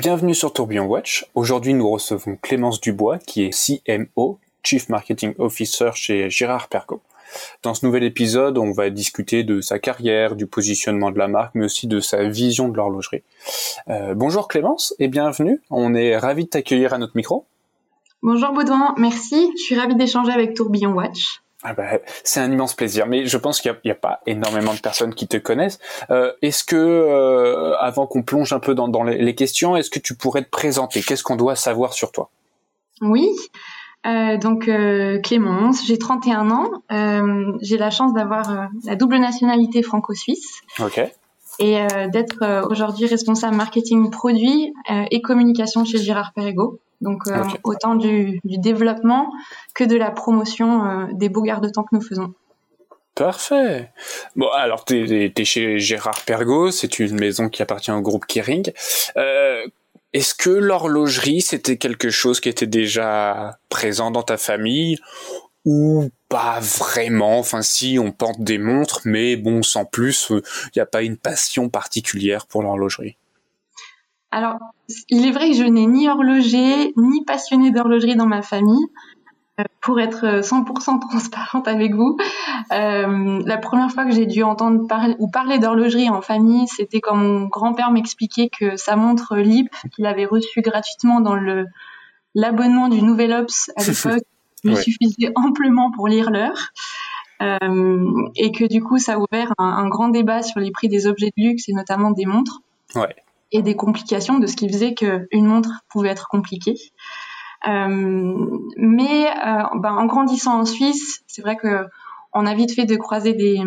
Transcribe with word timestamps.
Bienvenue 0.00 0.34
sur 0.34 0.54
Tourbillon 0.54 0.86
Watch. 0.86 1.26
Aujourd'hui, 1.34 1.74
nous 1.74 1.90
recevons 1.90 2.38
Clémence 2.40 2.80
Dubois, 2.80 3.18
qui 3.18 3.42
est 3.42 3.50
CMO, 3.50 4.38
Chief 4.62 4.88
Marketing 4.88 5.34
Officer 5.36 5.90
chez 5.92 6.30
Gérard 6.30 6.68
Pergo. 6.68 7.02
Dans 7.62 7.74
ce 7.74 7.84
nouvel 7.84 8.04
épisode, 8.04 8.56
on 8.56 8.72
va 8.72 8.88
discuter 8.88 9.44
de 9.44 9.60
sa 9.60 9.78
carrière, 9.78 10.36
du 10.36 10.46
positionnement 10.46 11.10
de 11.10 11.18
la 11.18 11.28
marque, 11.28 11.54
mais 11.54 11.66
aussi 11.66 11.86
de 11.86 12.00
sa 12.00 12.24
vision 12.24 12.70
de 12.70 12.78
l'horlogerie. 12.78 13.22
Euh, 13.88 14.14
bonjour 14.14 14.48
Clémence 14.48 14.94
et 15.00 15.08
bienvenue. 15.08 15.60
On 15.68 15.94
est 15.94 16.16
ravi 16.16 16.44
de 16.44 16.48
t'accueillir 16.48 16.94
à 16.94 16.98
notre 16.98 17.14
micro. 17.14 17.44
Bonjour 18.22 18.54
Baudouin, 18.54 18.94
merci. 18.96 19.50
Je 19.58 19.62
suis 19.62 19.78
ravie 19.78 19.96
d'échanger 19.96 20.32
avec 20.32 20.54
Tourbillon 20.54 20.94
Watch. 20.94 21.42
Ah 21.62 21.74
bah, 21.74 21.84
c'est 22.24 22.40
un 22.40 22.50
immense 22.50 22.74
plaisir, 22.74 23.06
mais 23.06 23.26
je 23.26 23.36
pense 23.36 23.60
qu'il 23.60 23.74
n'y 23.84 23.90
a, 23.90 23.94
pas 23.94 24.20
énormément 24.26 24.72
de 24.72 24.78
personnes 24.78 25.14
qui 25.14 25.28
te 25.28 25.36
connaissent. 25.36 25.78
Euh, 26.10 26.32
est-ce 26.40 26.64
que, 26.64 26.76
euh, 26.76 27.76
avant 27.78 28.06
qu'on 28.06 28.22
plonge 28.22 28.52
un 28.54 28.60
peu 28.60 28.74
dans, 28.74 29.02
les, 29.02 29.34
questions, 29.34 29.76
est-ce 29.76 29.90
que 29.90 29.98
tu 29.98 30.14
pourrais 30.14 30.42
te 30.42 30.48
présenter? 30.48 31.02
Qu'est-ce 31.02 31.22
qu'on 31.22 31.36
doit 31.36 31.56
savoir 31.56 31.92
sur 31.92 32.12
toi? 32.12 32.30
Oui, 33.02 33.28
euh, 34.06 34.38
donc 34.38 34.70
Clémence, 35.22 35.86
j'ai 35.86 35.98
31 35.98 36.50
ans, 36.50 36.70
j'ai 37.60 37.76
la 37.76 37.90
chance 37.90 38.14
d'avoir 38.14 38.70
la 38.84 38.96
double 38.96 39.18
nationalité 39.18 39.82
franco-suisse. 39.82 40.62
Ok. 40.78 41.00
Et 41.58 41.86
d'être 42.10 42.68
aujourd'hui 42.70 43.06
responsable 43.06 43.54
marketing 43.54 44.08
produit 44.10 44.72
et 45.10 45.20
communication 45.20 45.84
chez 45.84 45.98
Girard 45.98 46.32
Perregaux. 46.32 46.80
Donc 47.00 47.22
euh, 47.28 47.42
autant 47.64 47.94
du, 47.94 48.40
développement 48.44 49.32
que 49.74 49.84
de 49.84 49.96
la 49.96 50.10
promotion 50.10 50.84
euh, 50.84 51.06
des 51.12 51.28
beaux 51.28 51.42
garde-temps 51.42 51.84
que 51.84 51.94
nous 51.94 52.02
faisons. 52.02 52.34
Parfait. 53.14 53.90
Bon, 54.36 54.48
alors 54.48 54.84
tu 54.84 55.32
es, 55.36 55.44
chez 55.44 55.78
Gérard 55.78 56.22
Pergo, 56.24 56.70
c'est 56.70 56.98
une 56.98 57.18
maison 57.18 57.48
qui 57.48 57.62
appartient 57.62 57.90
au 57.90 58.00
groupe 58.00 58.26
Kering. 58.26 58.72
Euh, 59.16 59.66
est-ce 60.12 60.34
que 60.34 60.50
l'horlogerie, 60.50 61.40
c'était 61.40 61.76
quelque 61.76 62.10
chose 62.10 62.40
qui 62.40 62.48
était 62.48 62.66
déjà 62.66 63.58
présent 63.68 64.10
dans 64.10 64.22
ta 64.22 64.36
famille 64.36 64.98
ou 65.64 66.10
pas 66.28 66.60
vraiment? 66.60 67.38
Enfin, 67.38 67.62
si, 67.62 67.98
on 67.98 68.10
porte 68.10 68.40
des 68.40 68.58
montres, 68.58 69.00
mais 69.04 69.36
bon, 69.36 69.62
sans 69.62 69.84
plus, 69.84 70.28
il 70.30 70.42
n'y 70.76 70.82
a 70.82 70.86
pas 70.86 71.02
une 71.02 71.16
passion 71.16 71.68
particulière 71.68 72.46
pour 72.46 72.62
l'horlogerie. 72.62 73.16
Alors, 74.32 74.58
il 75.08 75.26
est 75.26 75.32
vrai 75.32 75.50
que 75.50 75.56
je 75.56 75.64
n'ai 75.64 75.86
ni 75.86 76.08
horloger, 76.08 76.92
ni 76.96 77.24
passionné 77.24 77.70
d'horlogerie 77.70 78.16
dans 78.16 78.26
ma 78.26 78.42
famille. 78.42 78.86
Euh, 79.58 79.64
pour 79.80 80.00
être 80.00 80.40
100% 80.40 81.00
transparente 81.08 81.66
avec 81.66 81.94
vous, 81.94 82.16
euh, 82.72 83.42
la 83.44 83.58
première 83.58 83.90
fois 83.90 84.04
que 84.04 84.12
j'ai 84.12 84.26
dû 84.26 84.42
entendre 84.42 84.86
parler 84.86 85.16
ou 85.18 85.28
parler 85.28 85.58
d'horlogerie 85.58 86.08
en 86.08 86.22
famille, 86.22 86.66
c'était 86.68 87.00
quand 87.00 87.16
mon 87.16 87.46
grand-père 87.46 87.90
m'expliquait 87.90 88.48
que 88.48 88.76
sa 88.76 88.96
montre 88.96 89.36
LIP, 89.36 89.74
qu'il 89.94 90.06
avait 90.06 90.26
reçue 90.26 90.60
gratuitement 90.62 91.20
dans 91.20 91.34
le 91.34 91.66
l'abonnement 92.36 92.88
du 92.88 93.02
Nouvel 93.02 93.32
Ops 93.32 93.72
à 93.76 93.82
l'époque, 93.82 94.22
lui 94.62 94.76
suffisait 94.76 95.32
amplement 95.34 95.90
pour 95.90 96.06
lire 96.06 96.30
l'heure. 96.30 96.68
Euh, 97.42 98.06
et 98.36 98.52
que 98.52 98.66
du 98.66 98.82
coup, 98.82 98.98
ça 98.98 99.14
a 99.14 99.18
ouvert 99.18 99.52
un, 99.58 99.64
un, 99.64 99.88
grand 99.88 100.10
débat 100.10 100.42
sur 100.42 100.60
les 100.60 100.70
prix 100.70 100.88
des 100.88 101.06
objets 101.06 101.32
de 101.36 101.42
luxe 101.42 101.68
et 101.70 101.72
notamment 101.72 102.10
des 102.10 102.26
montres. 102.26 102.60
Ouais 102.94 103.16
et 103.52 103.62
des 103.62 103.76
complications 103.76 104.38
de 104.38 104.46
ce 104.46 104.56
qui 104.56 104.68
faisait 104.68 104.94
qu'une 104.94 105.46
montre 105.46 105.70
pouvait 105.88 106.10
être 106.10 106.28
compliquée. 106.28 106.76
Euh, 107.68 108.60
mais 108.76 109.26
euh, 109.28 109.62
ben, 109.74 109.92
en 109.92 110.06
grandissant 110.06 110.60
en 110.60 110.64
Suisse, 110.64 111.22
c'est 111.26 111.42
vrai 111.42 111.56
que 111.56 111.86
on 112.32 112.46
a 112.46 112.54
vite 112.54 112.74
fait 112.74 112.86
de 112.86 112.96
croiser 112.96 113.34
des, 113.34 113.60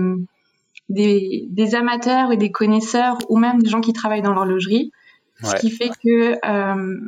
des, 0.90 1.46
des, 1.50 1.76
amateurs 1.76 2.32
et 2.32 2.38
des 2.38 2.50
connaisseurs 2.50 3.18
ou 3.30 3.38
même 3.38 3.62
des 3.62 3.70
gens 3.70 3.82
qui 3.82 3.94
travaillent 3.94 4.22
dans 4.22 4.34
l'horlogerie. 4.34 4.92
Ce 5.44 5.56
qui 5.58 5.70
fait 5.70 5.90
que 5.90 6.38
euh, 6.46 7.00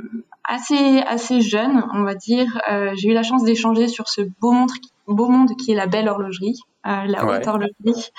assez 0.43 0.99
assez 1.07 1.39
jeune, 1.39 1.85
on 1.93 2.03
va 2.03 2.15
dire, 2.15 2.59
j'ai 2.95 3.09
eu 3.09 3.13
la 3.13 3.23
chance 3.23 3.45
d'échanger 3.45 3.87
sur 3.87 4.09
ce 4.09 4.21
beau, 4.41 4.51
monde 4.51 5.51
qui 5.57 5.71
est 5.71 5.75
la 5.75 5.87
belle 5.87 6.09
horlogerie, 6.09 6.59
la 6.83 7.25
haute 7.25 7.47
horlogerie, 7.47 8.11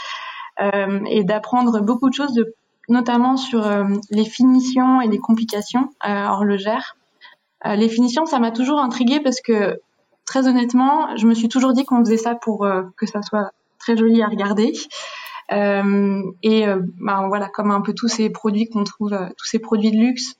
et 1.11 1.23
d'apprendre 1.25 1.83
beaucoup 1.83 2.09
de 2.09 2.15
choses 2.15 2.33
de 2.33 2.55
notamment 2.89 3.37
sur 3.37 3.67
euh, 3.67 3.85
les 4.11 4.25
finitions 4.25 5.01
et 5.01 5.09
les 5.09 5.19
complications 5.19 5.91
euh, 6.07 6.27
horlogères. 6.27 6.97
Euh, 7.65 7.75
les 7.75 7.89
finitions, 7.89 8.27
ça 8.27 8.39
m'a 8.39 8.51
toujours 8.51 8.81
intriguée 8.81 9.21
parce 9.21 9.41
que 9.41 9.81
très 10.25 10.47
honnêtement, 10.47 11.17
je 11.17 11.27
me 11.27 11.35
suis 11.35 11.49
toujours 11.49 11.73
dit 11.73 11.85
qu'on 11.85 12.05
faisait 12.05 12.17
ça 12.17 12.35
pour 12.35 12.67
que 12.97 13.07
ça 13.07 13.23
soit 13.23 13.53
très 13.79 13.97
joli 13.97 14.23
à 14.23 14.27
regarder. 14.27 14.73
Euh, 15.53 16.23
et 16.43 16.67
ben 17.01 17.29
voilà, 17.29 17.49
comme 17.49 17.71
un 17.71 17.81
peu 17.81 17.95
tous 17.95 18.09
ces 18.09 18.29
produits 18.29 18.69
qu'on 18.69 18.83
trouve, 18.83 19.17
tous 19.39 19.47
ces 19.47 19.61
produits 19.61 19.93
de 19.93 19.99
luxe, 19.99 20.35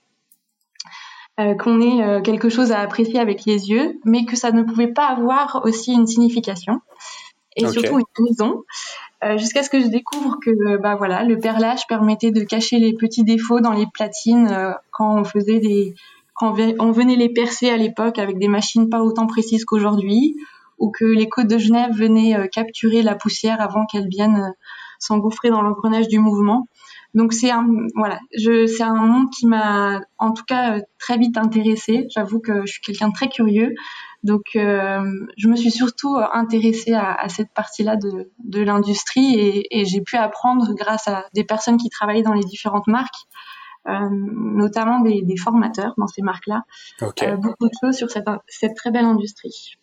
qu'on 1.39 1.81
ait 1.81 2.23
quelque 2.23 2.49
chose 2.49 2.73
à 2.73 2.81
apprécier 2.81 3.21
avec 3.21 3.45
les 3.45 3.69
yeux, 3.71 4.01
mais 4.05 4.25
que 4.25 4.35
ça 4.35 4.51
ne 4.51 4.65
pouvait 4.65 4.93
pas 4.93 5.07
avoir 5.07 5.61
aussi 5.65 5.93
une 5.93 6.09
signification 6.09 6.81
et 7.57 7.67
surtout 7.69 7.99
une 7.99 8.27
raison. 8.27 8.65
Euh, 9.25 9.39
jusqu'à 9.39 9.63
ce 9.63 9.71
que 9.71 9.81
je 9.81 9.87
découvre 9.87 10.37
que 10.45 10.77
bah 10.77 10.95
voilà, 10.95 11.25
le 11.25 11.39
perlage 11.39 11.87
permettait 11.89 12.33
de 12.33 12.43
cacher 12.43 12.79
les 12.79 12.93
petits 12.93 13.25
défauts 13.25 13.61
dans 13.61 13.73
les 13.73 13.87
platines 13.87 14.49
euh, 14.49 14.73
quand 14.91 15.19
on 15.19 15.25
faisait 15.25 15.59
des 15.59 15.95
quand 16.35 16.55
on 16.79 16.93
venait 16.93 17.17
les 17.17 17.31
percer 17.31 17.71
à 17.71 17.79
l'époque 17.79 18.19
avec 18.19 18.39
des 18.39 18.49
machines 18.49 18.91
pas 18.91 19.03
autant 19.03 19.27
précises 19.27 19.65
qu'aujourd'hui 19.65 20.37
ou 20.79 20.91
que 20.91 21.07
les 21.07 21.31
côtes 21.31 21.47
de 21.47 21.57
Genève 21.57 21.93
venaient 21.97 22.37
euh, 22.37 22.47
capturer 22.47 23.01
la 23.01 23.15
poussière 23.15 23.63
avant 23.63 23.87
qu'elle 23.87 24.09
vienne 24.09 24.53
s'engouffrer 24.99 25.49
dans 25.49 25.63
l'engrenage 25.63 26.09
du 26.09 26.19
mouvement. 26.19 26.69
Donc 27.15 27.33
c'est 27.33 27.51
un 27.51 27.67
voilà, 27.95 28.19
je 28.37 28.67
c'est 28.67 28.83
un 28.83 28.95
monde 28.95 29.31
qui 29.31 29.47
m'a 29.47 30.03
en 30.19 30.33
tout 30.33 30.45
cas 30.45 30.81
très 30.99 31.17
vite 31.17 31.39
intéressée. 31.39 32.07
J'avoue 32.15 32.41
que 32.41 32.67
je 32.67 32.73
suis 32.73 32.83
quelqu'un 32.83 33.09
de 33.09 33.15
très 33.15 33.31
curieux. 33.31 33.75
Donc, 34.27 34.57
euh, 34.57 35.05
je 35.37 35.49
me 35.49 35.55
suis 35.55 35.71
surtout 35.71 36.17
intéressée 36.17 36.95
à, 36.95 37.29
cette 37.29 37.53
partie-là 37.55 37.97
de, 37.97 38.61
l'industrie 38.61 39.39
et, 39.71 39.85
j'ai 39.85 40.01
pu 40.01 40.17
apprendre 40.17 40.75
grâce 40.75 41.07
à 41.07 41.27
des 41.33 41.45
personnes 41.45 41.77
qui 41.77 41.89
travaillaient 41.91 42.25
dans 42.25 42.33
les 42.33 42.43
différentes 42.43 42.89
marques, 42.89 43.23
euh, 43.89 43.93
notamment 44.11 44.99
des, 45.01 45.37
formateurs 45.37 45.95
dans 45.97 46.09
ces 46.09 46.23
marques-là, 46.23 46.63
euh, 47.03 47.37
beaucoup 47.37 47.69
de 47.69 47.75
choses 47.81 47.97
sur 47.97 48.09
cette 48.11 48.75
très 48.75 48.91
belle 48.91 49.05
industrie. 49.05 49.77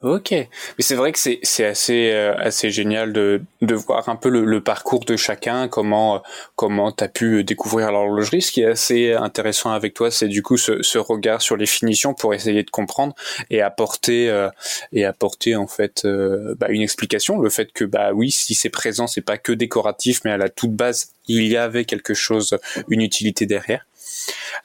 Ok, 0.00 0.30
mais 0.30 0.46
c'est 0.78 0.94
vrai 0.94 1.10
que 1.10 1.18
c'est 1.18 1.40
c'est 1.42 1.64
assez 1.64 2.12
euh, 2.12 2.32
assez 2.38 2.70
génial 2.70 3.12
de 3.12 3.42
de 3.62 3.74
voir 3.74 4.08
un 4.08 4.14
peu 4.14 4.28
le, 4.28 4.44
le 4.44 4.60
parcours 4.60 5.04
de 5.04 5.16
chacun, 5.16 5.66
comment 5.66 6.16
euh, 6.16 6.18
comment 6.54 6.92
t'as 6.92 7.08
pu 7.08 7.42
découvrir 7.42 7.90
l'horlogerie. 7.90 8.40
Ce 8.40 8.52
qui 8.52 8.60
est 8.60 8.66
assez 8.66 9.12
intéressant 9.12 9.72
avec 9.72 9.94
toi, 9.94 10.12
c'est 10.12 10.28
du 10.28 10.40
coup 10.40 10.56
ce, 10.56 10.82
ce 10.82 10.98
regard 10.98 11.42
sur 11.42 11.56
les 11.56 11.66
finitions 11.66 12.14
pour 12.14 12.32
essayer 12.32 12.62
de 12.62 12.70
comprendre 12.70 13.16
et 13.50 13.60
apporter 13.60 14.30
euh, 14.30 14.48
et 14.92 15.04
apporter 15.04 15.56
en 15.56 15.66
fait 15.66 16.06
bah, 16.06 16.68
une 16.68 16.82
explication. 16.82 17.40
Le 17.40 17.50
fait 17.50 17.72
que 17.72 17.84
bah 17.84 18.12
oui, 18.14 18.30
si 18.30 18.54
c'est 18.54 18.70
présent, 18.70 19.08
c'est 19.08 19.20
pas 19.20 19.36
que 19.36 19.50
décoratif, 19.50 20.20
mais 20.24 20.30
à 20.30 20.36
la 20.36 20.48
toute 20.48 20.74
base, 20.74 21.10
il 21.26 21.48
y 21.48 21.56
avait 21.56 21.84
quelque 21.84 22.14
chose, 22.14 22.56
une 22.88 23.00
utilité 23.02 23.46
derrière. 23.46 23.84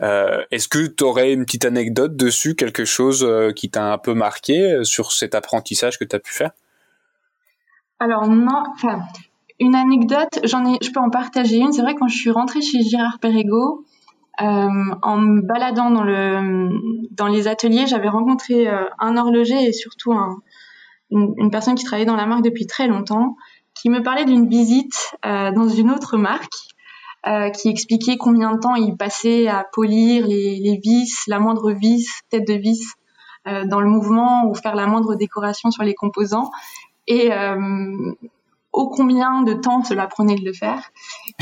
Euh, 0.02 0.44
est-ce 0.52 0.68
que 0.68 0.86
tu 0.88 1.04
aurais 1.04 1.34
une 1.34 1.46
petite 1.46 1.66
anecdote 1.66 2.16
dessus, 2.16 2.56
quelque 2.56 2.86
chose 2.86 3.24
euh, 3.24 3.52
qui 3.52 3.70
t'a 3.70 3.92
un 3.94 3.98
peu 3.98 4.14
marqué 4.14 4.62
euh, 4.62 4.84
sur 4.84 5.12
cet 5.12 5.36
apprentissage 5.36 6.00
que 6.00 6.06
tu 6.06 6.16
as 6.16 6.20
pu 6.20 6.34
faire? 6.34 6.52
Alors 8.00 8.28
non, 8.28 8.64
une 9.60 9.76
anecdote, 9.76 10.40
j'en 10.44 10.66
ai, 10.66 10.78
je 10.82 10.92
peux 10.92 11.00
en 11.00 11.10
partager 11.10 11.58
une. 11.58 11.72
C'est 11.72 11.82
vrai 11.82 11.96
quand 11.96 12.08
je 12.08 12.18
suis 12.18 12.32
rentrée 12.32 12.62
chez 12.62 12.82
Gérard 12.82 13.20
Perregaux, 13.20 13.86
en 14.40 15.18
me 15.18 15.42
baladant 15.42 15.92
dans 15.92 16.04
le 16.04 16.70
dans 17.12 17.28
les 17.28 17.48
ateliers, 17.48 17.86
j'avais 17.86 18.10
rencontré 18.10 18.68
un 18.68 19.16
horloger 19.16 19.64
et 19.64 19.72
surtout 19.72 20.12
une, 21.12 21.52
personne 21.52 21.76
qui 21.76 21.86
travaillait 21.86 22.08
dans 22.08 22.16
la 22.16 22.26
marque 22.26 22.44
depuis 22.44 22.66
très 22.66 22.88
longtemps, 22.88 23.38
qui 23.80 23.90
me 23.90 24.02
parlait 24.02 24.26
d'une 24.26 24.50
visite 24.50 25.16
dans 25.24 25.70
une 25.70 25.92
autre 25.92 26.18
marque 26.18 26.73
euh, 27.26 27.50
qui 27.50 27.70
expliquait 27.70 28.18
combien 28.18 28.54
de 28.54 28.60
temps 28.60 28.76
il 28.76 28.98
passait 28.98 29.48
à 29.48 29.66
polir 29.72 30.28
les, 30.28 30.60
les 30.60 30.78
vis, 30.78 31.24
la 31.28 31.40
moindre 31.40 31.72
vis, 31.72 32.08
tête 32.30 32.46
de 32.48 32.54
vis 32.54 32.84
euh, 33.48 33.66
dans 33.66 33.80
le 33.80 33.90
mouvement 33.90 34.46
ou 34.48 34.56
faire 34.56 34.76
la 34.76 34.88
moindre 34.88 35.16
décoration 35.16 35.72
sur 35.72 35.84
les 35.84 35.94
composants 35.94 36.50
et 37.08 37.32
euh, 37.34 38.14
ô 38.72 38.90
combien 38.90 39.44
de 39.44 39.54
temps 39.54 39.84
cela 39.84 40.08
prenait 40.08 40.36
de 40.36 40.46
le 40.46 40.54
faire. 40.54 40.82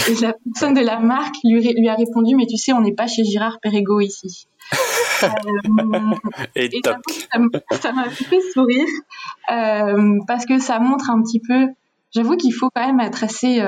Et 0.08 0.16
la 0.16 0.34
personne 0.34 0.74
de 0.74 0.82
la 0.82 1.00
marque 1.00 1.36
lui, 1.44 1.62
lui 1.74 1.90
a 1.90 1.96
répondu 1.96 2.36
mais 2.36 2.46
tu 2.46 2.58
sais 2.58 2.74
on 2.74 2.82
n'est 2.82 2.94
pas 2.94 3.08
chez 3.08 3.24
Girard 3.24 3.60
Perregaux 3.62 4.02
ici. 4.02 4.48
Euh, 5.24 6.16
et, 6.56 6.66
et 6.66 6.82
ça 7.80 7.92
m'a 7.92 8.10
fait 8.10 8.42
sourire 8.54 8.88
euh, 9.52 10.18
parce 10.26 10.48
que 10.48 10.58
ça 10.58 10.80
montre 10.80 11.12
un 11.12 11.22
petit 11.22 11.40
peu. 11.40 11.68
J'avoue 12.10 12.38
qu'il 12.38 12.56
faut 12.56 12.72
quand 12.74 12.88
même 12.88 13.00
être 13.00 13.24
assez 13.24 13.62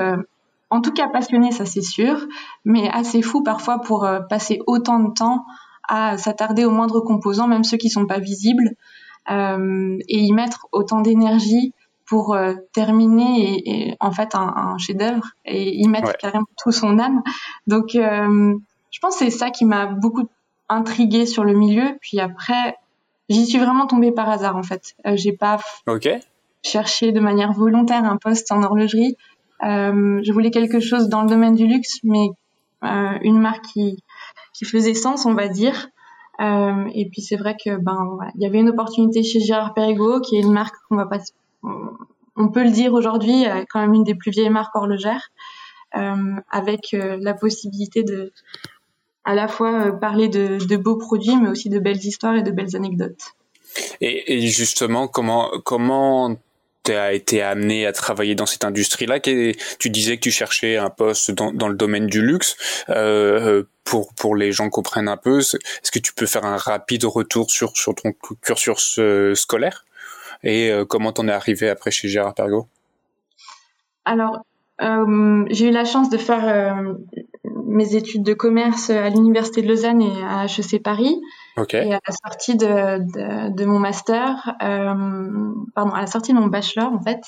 en 0.74 0.80
tout 0.80 0.90
cas 0.90 1.06
passionné, 1.06 1.52
ça 1.52 1.66
c'est 1.66 1.82
sûr, 1.82 2.26
mais 2.64 2.88
assez 2.90 3.22
fou 3.22 3.44
parfois 3.44 3.80
pour 3.80 4.04
euh, 4.04 4.18
passer 4.18 4.60
autant 4.66 4.98
de 4.98 5.12
temps 5.12 5.44
à 5.88 6.18
s'attarder 6.18 6.64
aux 6.64 6.72
moindres 6.72 7.04
composants, 7.04 7.46
même 7.46 7.62
ceux 7.62 7.76
qui 7.76 7.90
sont 7.90 8.06
pas 8.06 8.18
visibles, 8.18 8.74
euh, 9.30 9.96
et 10.08 10.18
y 10.18 10.32
mettre 10.32 10.66
autant 10.72 11.00
d'énergie 11.00 11.72
pour 12.06 12.34
euh, 12.34 12.54
terminer 12.72 13.62
et, 13.64 13.96
en 14.00 14.10
fait 14.10 14.34
un, 14.34 14.76
chef-d'œuvre 14.78 15.28
et 15.44 15.76
y 15.76 15.86
mettre 15.86 16.16
carrément 16.16 16.48
tout 16.58 16.72
son 16.72 16.98
âme. 16.98 17.22
Donc 17.68 17.90
je 17.92 18.98
pense 19.00 19.16
que 19.16 19.24
c'est 19.24 19.30
ça 19.30 19.50
qui 19.50 19.64
m'a 19.64 19.86
beaucoup 19.86 20.28
intriguée 20.68 21.26
sur 21.26 21.44
le 21.44 21.54
milieu. 21.54 21.96
Puis 22.00 22.18
après, 22.18 22.76
j'y 23.28 23.46
suis 23.46 23.58
vraiment 23.58 23.86
tombée 23.86 24.10
par 24.10 24.28
hasard 24.28 24.56
en 24.56 24.64
fait. 24.64 24.96
J'ai 25.14 25.32
pas 25.32 25.58
cherché 26.62 27.12
de 27.12 27.20
manière 27.20 27.52
volontaire 27.52 28.04
un 28.04 28.16
poste 28.16 28.50
en 28.50 28.62
horlogerie. 28.62 29.16
Euh, 29.64 30.20
je 30.22 30.32
voulais 30.32 30.50
quelque 30.50 30.80
chose 30.80 31.08
dans 31.08 31.22
le 31.22 31.28
domaine 31.28 31.54
du 31.54 31.66
luxe, 31.66 31.98
mais 32.02 32.28
euh, 32.84 33.18
une 33.22 33.40
marque 33.40 33.64
qui, 33.72 33.96
faisait 34.64 34.94
sens, 34.94 35.26
on 35.26 35.34
va 35.34 35.48
dire. 35.48 35.88
Euh, 36.40 36.88
et 36.94 37.08
puis 37.08 37.22
c'est 37.22 37.36
vrai 37.36 37.54
que 37.62 37.76
ben 37.76 38.18
il 38.34 38.42
y 38.42 38.46
avait 38.46 38.58
une 38.58 38.70
opportunité 38.70 39.22
chez 39.22 39.40
Gérard 39.40 39.72
Perregaux, 39.72 40.20
qui 40.20 40.36
est 40.36 40.40
une 40.40 40.52
marque 40.52 40.74
qu'on 40.88 40.96
va 40.96 41.06
pas, 41.06 41.18
on 42.36 42.48
peut 42.48 42.64
le 42.64 42.70
dire 42.70 42.92
aujourd'hui, 42.92 43.44
quand 43.70 43.80
même 43.80 43.94
une 43.94 44.04
des 44.04 44.16
plus 44.16 44.32
vieilles 44.32 44.50
marques 44.50 44.74
horlogères, 44.74 45.30
avec 45.92 46.80
la 46.92 47.34
possibilité 47.34 48.02
de 48.02 48.32
à 49.24 49.34
la 49.34 49.48
fois 49.48 49.92
parler 49.92 50.28
de, 50.28 50.76
beaux 50.76 50.96
produits, 50.96 51.36
mais 51.36 51.48
aussi 51.48 51.68
de 51.68 51.78
belles 51.78 52.04
histoires 52.04 52.34
et 52.34 52.42
de 52.42 52.50
belles 52.50 52.74
anecdotes. 52.74 53.34
Et, 54.00 54.34
et 54.34 54.40
justement, 54.48 55.06
comment 55.06 55.50
comment 55.64 56.36
as 56.92 57.12
été 57.12 57.42
amené 57.42 57.86
à 57.86 57.92
travailler 57.92 58.34
dans 58.34 58.46
cette 58.46 58.64
industrie-là 58.64 59.20
Tu 59.20 59.90
disais 59.90 60.16
que 60.16 60.22
tu 60.22 60.30
cherchais 60.30 60.76
un 60.76 60.90
poste 60.90 61.30
dans, 61.30 61.68
le 61.68 61.74
domaine 61.74 62.06
du 62.06 62.22
luxe. 62.22 62.56
Euh, 62.88 63.64
pour 63.84 64.14
pour 64.14 64.34
les 64.34 64.52
gens 64.52 64.70
comprennent 64.70 65.08
un 65.08 65.16
peu, 65.16 65.40
est-ce 65.40 65.90
que 65.90 65.98
tu 65.98 66.14
peux 66.14 66.26
faire 66.26 66.44
un 66.44 66.56
rapide 66.56 67.04
retour 67.04 67.50
sur 67.50 67.76
sur 67.76 67.94
ton 67.94 68.12
cursus 68.42 68.98
euh, 68.98 69.34
scolaire? 69.34 69.84
Et 70.42 70.70
euh, 70.70 70.84
comment 70.84 71.12
t'en 71.12 71.28
es 71.28 71.32
arrivé 71.32 71.68
après 71.68 71.90
chez 71.90 72.08
Gérard 72.08 72.34
Pergaud? 72.34 72.66
Alors, 74.04 74.44
j'ai 74.80 75.68
eu 75.68 75.70
la 75.70 75.84
chance 75.84 76.10
de 76.10 76.18
faire 76.18 76.76
mes 77.66 77.94
études 77.94 78.22
de 78.22 78.34
commerce 78.34 78.90
à 78.90 79.08
l'université 79.08 79.62
de 79.62 79.68
Lausanne 79.68 80.02
et 80.02 80.22
à 80.24 80.44
HEC 80.44 80.82
Paris. 80.82 81.20
Et 81.56 81.94
à 81.94 82.00
la 82.06 82.12
sortie 82.12 82.56
de, 82.56 83.48
de, 83.50 83.64
mon 83.64 83.78
master, 83.78 84.56
euh, 84.62 85.52
pardon, 85.74 85.92
à 85.92 86.00
la 86.00 86.06
sortie 86.06 86.32
de 86.32 86.38
mon 86.38 86.46
bachelor 86.46 86.92
en 86.92 87.00
fait, 87.00 87.22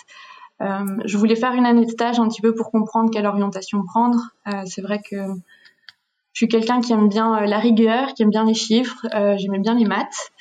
euh, 0.61 0.84
je 1.05 1.17
voulais 1.17 1.37
faire 1.37 1.52
une 1.52 1.67
année 1.67 1.84
de 1.84 1.90
stage 1.90 2.19
un 2.19 2.28
petit 2.28 2.40
peu 2.40 2.55
pour 2.55 2.70
comprendre 2.70 3.11
quelle 3.12 3.26
orientation 3.26 3.84
prendre. 3.84 4.19
Euh, 4.49 4.62
c'est 4.67 4.82
vrai 4.82 5.00
que 5.00 5.17
je 5.17 6.38
suis 6.40 6.49
quelqu'un 6.49 6.81
qui 6.81 6.93
aime 6.93 7.08
bien 7.08 7.46
la 7.46 7.58
rigueur, 7.58 8.14
qui 8.14 8.23
aime 8.23 8.31
bien 8.31 8.44
les 8.44 8.55
chiffres, 8.55 9.06
j'aimais 9.38 9.61
bien 9.61 9.75
les 9.75 9.84
maths. 9.84 10.32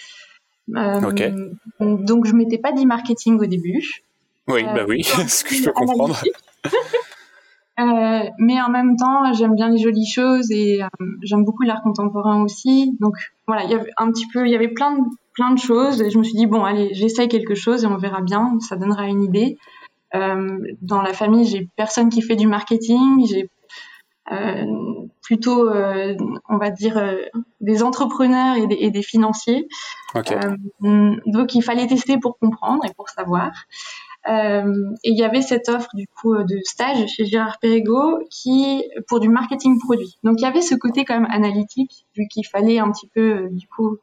Donc 0.67 2.25
je 2.25 2.33
m'étais 2.33 2.57
pas 2.57 2.71
dit 2.71 2.85
marketing 2.85 3.39
au 3.39 3.45
début. 3.45 4.03
Oui, 4.47 4.63
bah 4.63 4.85
oui, 4.87 5.03
ce 5.27 5.43
que 5.43 5.55
je 5.55 5.63
peux 5.63 5.71
comprendre. 5.71 6.19
Euh, 7.77 8.23
mais 8.39 8.61
en 8.61 8.69
même 8.69 8.95
temps, 8.95 9.33
j'aime 9.33 9.55
bien 9.55 9.69
les 9.69 9.77
jolies 9.77 10.07
choses 10.07 10.49
et 10.49 10.81
euh, 10.81 10.87
j'aime 11.23 11.43
beaucoup 11.43 11.63
l'art 11.63 11.81
contemporain 11.81 12.41
aussi. 12.41 12.95
Donc 13.01 13.15
voilà, 13.47 13.63
il 13.65 13.71
y 13.71 13.73
avait 13.73 13.91
un 13.97 14.11
petit 14.11 14.27
peu, 14.33 14.45
il 14.45 14.51
y 14.51 14.55
avait 14.55 14.69
plein 14.69 14.93
de, 14.93 15.01
plein 15.33 15.51
de 15.51 15.59
choses 15.59 16.01
et 16.01 16.09
je 16.09 16.17
me 16.17 16.23
suis 16.23 16.35
dit 16.35 16.47
bon, 16.47 16.63
allez, 16.63 16.93
j'essaye 16.93 17.27
quelque 17.27 17.55
chose 17.55 17.83
et 17.83 17.87
on 17.87 17.97
verra 17.97 18.21
bien, 18.21 18.57
ça 18.61 18.77
donnera 18.77 19.07
une 19.07 19.21
idée. 19.21 19.57
Euh, 20.15 20.57
dans 20.81 21.01
la 21.01 21.13
famille, 21.13 21.45
j'ai 21.45 21.67
personne 21.75 22.09
qui 22.09 22.21
fait 22.21 22.37
du 22.37 22.47
marketing, 22.47 23.27
j'ai 23.27 23.49
euh, 24.31 24.65
plutôt, 25.21 25.69
euh, 25.69 26.15
on 26.47 26.57
va 26.57 26.69
dire, 26.69 27.01
des 27.59 27.83
entrepreneurs 27.83 28.55
et 28.55 28.67
des, 28.67 28.75
et 28.75 28.91
des 28.91 29.01
financiers. 29.01 29.67
Okay. 30.13 30.39
donc 31.25 31.55
il 31.55 31.61
fallait 31.61 31.87
tester 31.87 32.17
pour 32.17 32.37
comprendre 32.39 32.85
et 32.85 32.93
pour 32.93 33.09
savoir. 33.09 33.51
Euh, 34.27 34.91
et 35.03 35.11
il 35.11 35.17
y 35.17 35.23
avait 35.23 35.43
cette 35.43 35.69
offre 35.69 35.89
du 35.93 36.07
coup 36.07 36.33
euh, 36.33 36.43
de 36.43 36.57
stage 36.63 37.05
chez 37.09 37.25
Gérard 37.25 37.59
Perregaux 37.59 38.19
qui 38.31 38.83
pour 39.07 39.19
du 39.19 39.29
marketing 39.29 39.79
produit. 39.79 40.17
Donc 40.23 40.37
il 40.39 40.43
y 40.43 40.47
avait 40.47 40.61
ce 40.61 40.73
côté 40.73 41.05
quand 41.05 41.19
même 41.19 41.29
analytique 41.31 42.07
vu 42.15 42.27
qu'il 42.27 42.45
fallait 42.45 42.79
un 42.79 42.91
petit 42.91 43.07
peu 43.07 43.21
euh, 43.21 43.49
du 43.51 43.67
coup 43.67 43.97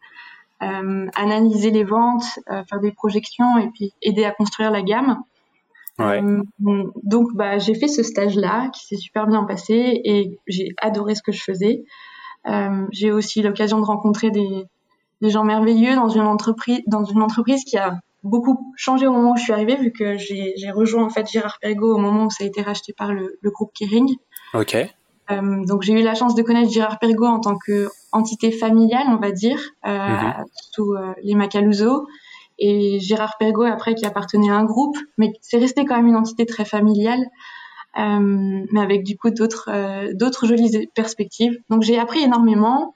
euh, 0.63 1.09
analyser 1.17 1.73
les 1.73 1.83
ventes, 1.83 2.39
faire 2.47 2.79
des 2.81 2.93
projections 2.93 3.59
et 3.59 3.69
puis 3.71 3.93
aider 4.01 4.25
à 4.25 4.31
construire 4.31 4.71
la 4.71 4.83
gamme. 4.83 5.19
Ouais. 5.99 6.23
donc 6.59 7.35
bah 7.35 7.59
j'ai 7.59 7.75
fait 7.75 7.87
ce 7.87 8.03
stage 8.03 8.35
là 8.37 8.71
qui 8.71 8.87
s'est 8.87 8.97
super 8.97 9.27
bien 9.27 9.45
passé 9.45 10.01
et 10.05 10.39
j'ai 10.47 10.69
adoré 10.81 11.15
ce 11.15 11.23
que 11.23 11.33
je 11.33 11.43
faisais. 11.43 11.85
j'ai 12.93 13.13
aussi 13.13 13.43
l'occasion 13.43 13.79
de 13.79 13.85
rencontrer 13.85 14.31
des, 14.31 14.65
des 15.21 15.31
gens 15.31 15.45
merveilleux 15.45 15.95
dans 15.95 16.09
une 16.09 16.23
entreprise 16.23 16.81
dans 16.87 17.05
une 17.05 17.23
entreprise 17.23 17.65
qui 17.65 17.77
a 17.77 18.01
beaucoup 18.23 18.73
changé 18.77 19.07
au 19.07 19.13
moment 19.13 19.33
où 19.33 19.37
je 19.37 19.43
suis 19.43 19.53
arrivée, 19.53 19.77
vu 19.77 19.93
que 19.93 20.17
j'ai 20.17 20.71
rejoint 20.73 21.05
en 21.05 21.11
fait 21.11 21.31
Gérard 21.31 21.59
Perregaux 21.61 21.95
au 21.95 21.99
moment 21.99 22.27
où 22.27 22.31
ça 22.31 22.45
a 22.45 22.47
été 22.47 22.63
racheté 22.63 22.93
par 22.93 23.13
le, 23.13 23.39
le 23.41 23.51
groupe 23.51 23.73
Kering. 23.75 24.09
Ok. 24.55 24.77
Euh, 25.31 25.65
donc 25.65 25.83
j'ai 25.83 25.93
eu 25.93 26.03
la 26.03 26.15
chance 26.15 26.35
de 26.35 26.43
connaître 26.43 26.71
Gérard 26.71 26.99
Perregaux 26.99 27.27
en 27.27 27.41
tant 27.41 27.57
que 27.57 27.89
entité 28.11 28.51
familiale, 28.51 29.07
on 29.09 29.17
va 29.17 29.31
dire, 29.31 29.59
euh, 29.87 30.09
mhm. 30.09 30.45
sous 30.73 30.95
euh, 30.95 31.13
les 31.23 31.35
Macaluso. 31.35 32.07
Et 32.59 33.01
Gérard 33.01 33.37
Perregaux 33.39 33.65
après 33.65 33.95
qui 33.95 34.07
appartenait 34.07 34.51
à 34.51 34.55
un 34.55 34.65
groupe, 34.65 34.97
mais 35.19 35.33
c'est 35.41 35.59
resté 35.59 35.85
quand 35.85 35.97
même 35.97 36.07
une 36.07 36.17
entité 36.17 36.47
très 36.47 36.65
familiale, 36.65 37.27
mais 37.97 38.81
avec 38.81 39.03
du 39.05 39.17
coup 39.17 39.31
d'autres 39.31 39.69
d'autres 40.13 40.47
jolies 40.47 40.89
perspectives. 40.95 41.59
Donc 41.71 41.83
j'ai 41.83 41.99
appris 41.99 42.21
énormément. 42.21 42.93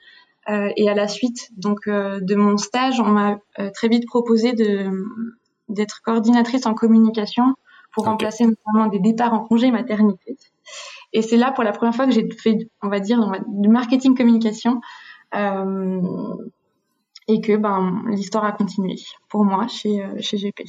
Euh, 0.48 0.70
et 0.76 0.88
à 0.88 0.94
la 0.94 1.08
suite 1.08 1.50
donc 1.56 1.88
euh, 1.88 2.20
de 2.20 2.34
mon 2.34 2.56
stage, 2.56 3.00
on 3.00 3.08
m'a 3.08 3.38
euh, 3.58 3.70
très 3.74 3.88
vite 3.88 4.06
proposé 4.06 4.52
d'être 5.68 6.02
coordinatrice 6.02 6.66
en 6.66 6.74
communication 6.74 7.54
pour 7.92 8.04
remplacer 8.04 8.44
notamment 8.44 8.86
des 8.88 9.00
départs 9.00 9.32
en 9.32 9.40
congé 9.40 9.70
maternité. 9.70 10.36
Et 11.12 11.22
c'est 11.22 11.36
là 11.36 11.50
pour 11.52 11.64
la 11.64 11.72
première 11.72 11.94
fois 11.94 12.06
que 12.06 12.12
j'ai 12.12 12.28
fait, 12.30 12.58
on 12.82 12.88
va 12.88 13.00
dire, 13.00 13.20
du 13.48 13.68
marketing 13.68 14.16
communication 14.16 14.80
euh, 15.34 16.00
et 17.26 17.40
que 17.40 17.56
ben 17.56 18.02
l'histoire 18.08 18.44
a 18.44 18.52
continué 18.52 18.96
pour 19.28 19.44
moi 19.44 19.66
chez 19.66 20.04
chez 20.20 20.36
GP. 20.36 20.62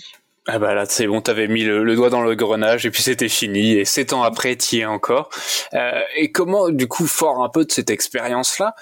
Ah 0.50 0.60
bah 0.60 0.74
là 0.74 0.86
c'est 0.86 1.08
bon, 1.08 1.20
t'avais 1.20 1.50
mis 1.50 1.66
le, 1.66 1.94
doigt 1.94 2.10
dans 2.10 2.22
le 2.22 2.34
grenage 2.34 2.86
et 2.86 2.90
puis 2.90 3.04
c'était 3.04 3.28
fini 3.28 3.74
et 3.74 3.84
sept 3.84 4.14
ans 4.14 4.24
après 4.24 4.56
t'y 4.56 4.80
es 4.80 4.86
encore. 4.86 5.30
Euh, 5.74 6.00
et 6.16 6.32
comment 6.32 6.70
du 6.70 6.88
coup 6.88 7.06
fort 7.06 7.44
un 7.44 7.50
peu 7.50 7.66
de 7.66 7.72
cette 7.72 7.90
expérience 7.90 8.58
là, 8.58 8.74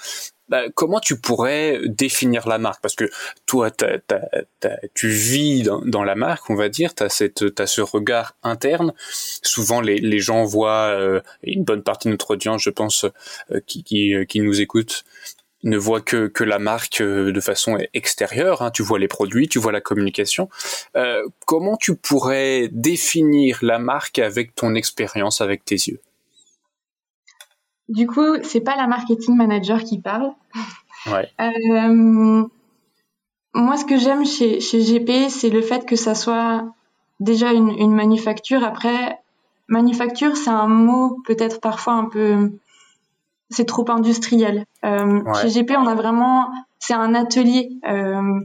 bah, 0.48 0.62
comment 0.74 1.00
tu 1.00 1.18
pourrais 1.18 1.80
définir 1.86 2.46
la 2.48 2.58
marque? 2.58 2.80
Parce 2.80 2.94
que 2.94 3.10
toi, 3.46 3.70
tu 4.94 5.08
vis 5.08 5.64
dans, 5.64 6.04
la 6.04 6.14
marque, 6.14 6.48
on 6.50 6.54
va 6.54 6.68
dire, 6.68 6.94
tu 6.94 7.02
as, 7.02 7.66
ce 7.66 7.80
regard 7.80 8.36
interne. 8.42 8.92
Souvent, 9.42 9.80
les, 9.80 10.18
gens 10.18 10.44
voient, 10.44 10.90
euh, 10.90 11.20
une 11.42 11.64
bonne 11.64 11.82
partie 11.82 12.08
de 12.08 12.12
notre 12.12 12.32
audience, 12.32 12.62
je 12.62 12.70
pense, 12.70 13.06
euh, 13.50 13.60
qui, 13.66 13.82
qui, 13.82 14.40
nous 14.40 14.60
écoute, 14.60 15.04
ne 15.64 15.76
voit 15.76 16.00
que, 16.00 16.28
que 16.28 16.44
la 16.44 16.60
marque 16.60 17.00
euh, 17.00 17.32
de 17.32 17.40
façon 17.40 17.78
extérieure. 17.92 18.62
Hein. 18.62 18.70
Tu 18.70 18.84
vois 18.84 19.00
les 19.00 19.08
produits, 19.08 19.48
tu 19.48 19.58
vois 19.58 19.72
la 19.72 19.80
communication. 19.80 20.48
comment 21.44 21.76
tu 21.76 21.96
pourrais 21.96 22.68
définir 22.70 23.58
la 23.62 23.78
marque 23.78 24.20
avec 24.20 24.54
ton 24.54 24.74
expérience, 24.76 25.40
avec 25.40 25.64
tes 25.64 25.74
yeux? 25.74 26.00
Du 27.88 28.06
coup, 28.06 28.42
c'est 28.42 28.60
pas 28.60 28.76
la 28.76 28.86
marketing 28.86 29.36
manager 29.36 29.82
qui 29.82 30.00
parle. 30.00 30.32
Ouais. 31.06 31.28
Euh, 31.40 32.44
moi, 33.54 33.76
ce 33.76 33.84
que 33.84 33.96
j'aime 33.96 34.26
chez, 34.26 34.60
chez 34.60 34.80
GP, 34.80 35.30
c'est 35.30 35.50
le 35.50 35.62
fait 35.62 35.86
que 35.86 35.96
ça 35.96 36.14
soit 36.14 36.66
déjà 37.20 37.52
une, 37.52 37.70
une 37.70 37.94
manufacture. 37.94 38.64
Après, 38.64 39.18
manufacture, 39.68 40.36
c'est 40.36 40.50
un 40.50 40.66
mot 40.66 41.18
peut-être 41.24 41.60
parfois 41.60 41.94
un 41.94 42.06
peu, 42.06 42.50
c'est 43.50 43.64
trop 43.64 43.88
industriel. 43.88 44.66
Euh, 44.84 45.22
Chez 45.40 45.48
GP, 45.50 45.72
on 45.78 45.86
a 45.86 45.94
vraiment, 45.94 46.50
c'est 46.80 46.94
un 46.94 47.14
atelier. 47.14 47.70
Euh, 47.88 48.40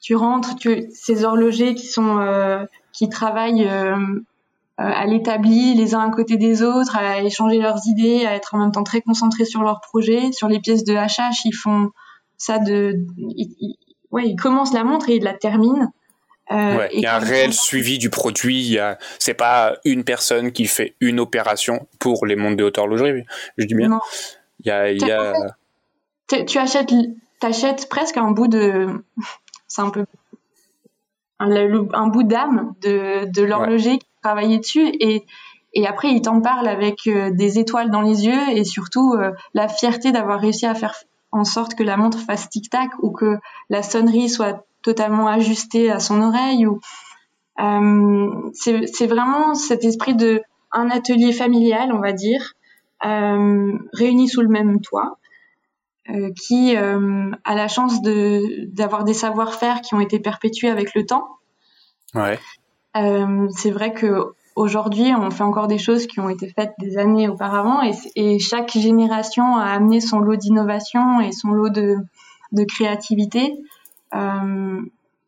tu 0.00 0.16
rentres, 0.16 0.56
tu, 0.56 0.88
ces 0.92 1.24
horlogers 1.24 1.74
qui 1.74 1.86
sont, 1.86 2.66
qui 2.92 3.08
travaillent 3.10 3.68
à 4.82 5.06
l'établi 5.06 5.74
les 5.74 5.94
uns 5.94 6.00
à 6.00 6.10
côté 6.10 6.36
des 6.36 6.62
autres, 6.62 6.96
à 6.96 7.22
échanger 7.22 7.58
leurs 7.58 7.86
idées, 7.86 8.26
à 8.26 8.34
être 8.34 8.54
en 8.54 8.58
même 8.58 8.72
temps 8.72 8.82
très 8.82 9.00
concentrés 9.00 9.44
sur 9.44 9.62
leurs 9.62 9.80
projets. 9.80 10.32
Sur 10.32 10.48
les 10.48 10.60
pièces 10.60 10.84
de 10.84 10.94
HH, 10.94 11.44
ils 11.44 11.54
font 11.54 11.90
ça 12.36 12.58
de, 12.58 12.96
ils, 13.18 13.76
ouais, 14.10 14.26
ils 14.26 14.36
commencent 14.36 14.72
la 14.72 14.84
montre 14.84 15.08
et 15.08 15.16
ils 15.16 15.22
la 15.22 15.34
terminent. 15.34 15.92
Euh, 16.50 16.76
ouais, 16.76 16.90
il 16.92 17.00
y 17.00 17.06
a 17.06 17.16
un 17.16 17.20
réel 17.20 17.52
suivi 17.52 17.98
du 17.98 18.10
produit. 18.10 18.78
C'est 19.18 19.34
pas 19.34 19.76
une 19.84 20.04
personne 20.04 20.52
qui 20.52 20.66
fait 20.66 20.94
une 21.00 21.20
opération 21.20 21.86
pour 21.98 22.26
les 22.26 22.36
montres 22.36 22.56
de 22.56 22.64
haute 22.64 22.78
horlogerie. 22.78 23.24
Je 23.58 23.66
dis 23.66 23.74
bien. 23.74 23.88
Non. 23.88 24.00
Il 24.64 24.68
y 24.68 24.70
a, 24.70 24.90
il 24.90 25.06
y 25.06 25.10
a... 25.10 25.32
tu 26.28 26.58
achètes, 26.58 26.92
t'achètes 27.40 27.88
presque 27.88 28.16
un 28.16 28.30
bout 28.30 28.48
de, 28.48 28.86
c'est 29.68 29.82
un 29.82 29.90
peu 29.90 30.04
un, 31.38 31.50
un 31.92 32.06
bout 32.08 32.22
d'âme 32.22 32.74
de, 32.80 33.24
de 33.30 33.42
l'horloger 33.42 33.98
travailler 34.22 34.58
dessus 34.58 34.88
et 35.00 35.24
et 35.74 35.86
après 35.86 36.10
il 36.10 36.20
t'en 36.22 36.40
parle 36.40 36.68
avec 36.68 37.06
euh, 37.06 37.30
des 37.30 37.58
étoiles 37.58 37.90
dans 37.90 38.02
les 38.02 38.26
yeux 38.26 38.48
et 38.50 38.64
surtout 38.64 39.14
euh, 39.14 39.32
la 39.54 39.68
fierté 39.68 40.12
d'avoir 40.12 40.40
réussi 40.40 40.66
à 40.66 40.74
faire 40.74 40.94
en 41.30 41.44
sorte 41.44 41.74
que 41.74 41.82
la 41.82 41.96
montre 41.96 42.18
fasse 42.18 42.48
tic 42.50 42.68
tac 42.68 42.90
ou 43.00 43.10
que 43.10 43.38
la 43.70 43.82
sonnerie 43.82 44.28
soit 44.28 44.66
totalement 44.82 45.28
ajustée 45.28 45.90
à 45.90 45.98
son 45.98 46.20
oreille 46.20 46.66
ou 46.66 46.80
euh, 47.60 48.50
c'est 48.52 49.06
vraiment 49.06 49.54
cet 49.54 49.84
esprit 49.84 50.14
de 50.14 50.42
un 50.72 50.90
atelier 50.90 51.32
familial 51.32 51.92
on 51.92 52.00
va 52.00 52.12
dire 52.12 52.54
réuni 53.02 54.28
sous 54.28 54.42
le 54.42 54.48
même 54.48 54.80
toit 54.80 55.18
qui 56.36 56.76
a 56.76 57.54
la 57.54 57.68
chance 57.68 58.00
de 58.00 58.66
d'avoir 58.72 59.02
des 59.02 59.14
savoir-faire 59.14 59.80
qui 59.80 59.94
ont 59.94 60.00
été 60.00 60.20
perpétués 60.20 60.70
avec 60.70 60.94
le 60.94 61.04
temps. 61.04 61.26
C'est 62.94 63.70
vrai 63.70 63.92
que 63.92 64.34
aujourd'hui, 64.56 65.12
on 65.14 65.30
fait 65.30 65.44
encore 65.44 65.66
des 65.66 65.78
choses 65.78 66.06
qui 66.06 66.20
ont 66.20 66.28
été 66.28 66.48
faites 66.48 66.72
des 66.78 66.98
années 66.98 67.28
auparavant, 67.28 67.80
et, 68.16 68.38
chaque 68.38 68.72
génération 68.72 69.56
a 69.56 69.66
amené 69.66 70.00
son 70.00 70.20
lot 70.20 70.36
d'innovation 70.36 71.20
et 71.20 71.32
son 71.32 71.50
lot 71.50 71.70
de, 71.70 71.96
créativité. 72.68 73.54
Euh, 74.14 74.80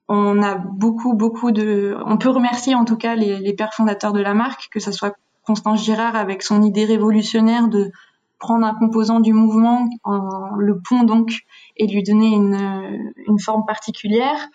on 0.09 0.43
a 0.43 0.55
beaucoup, 0.57 1.15
beaucoup 1.15 1.51
de. 1.53 1.97
On 2.05 2.19
peut 2.19 2.29
remercier 2.29 2.75
en 2.75 2.85
tout 2.85 2.97
cas 2.97 3.15
les, 3.15 3.55
pères 3.55 3.73
fondateurs 3.73 4.13
de 4.13 4.21
la 4.21 4.35
marque, 4.35 4.69
que 4.71 4.81
ce 4.81 4.93
soit 4.93 5.15
Constance 5.47 5.83
Girard 5.83 6.17
avec 6.17 6.43
son 6.43 6.63
idée 6.63 6.85
révolutionnaire 6.85 7.69
de 7.69 7.91
prendre 8.39 8.67
un 8.67 8.75
composant 8.75 9.21
du 9.21 9.33
mouvement, 9.33 9.89
en, 10.03 10.51
le 10.57 10.79
pont 10.87 11.05
donc, 11.05 11.45
et 11.79 11.87
lui 11.87 12.03
donner 12.03 12.35
une 12.35 13.39
forme 13.39 13.65
particulière, 13.65 14.49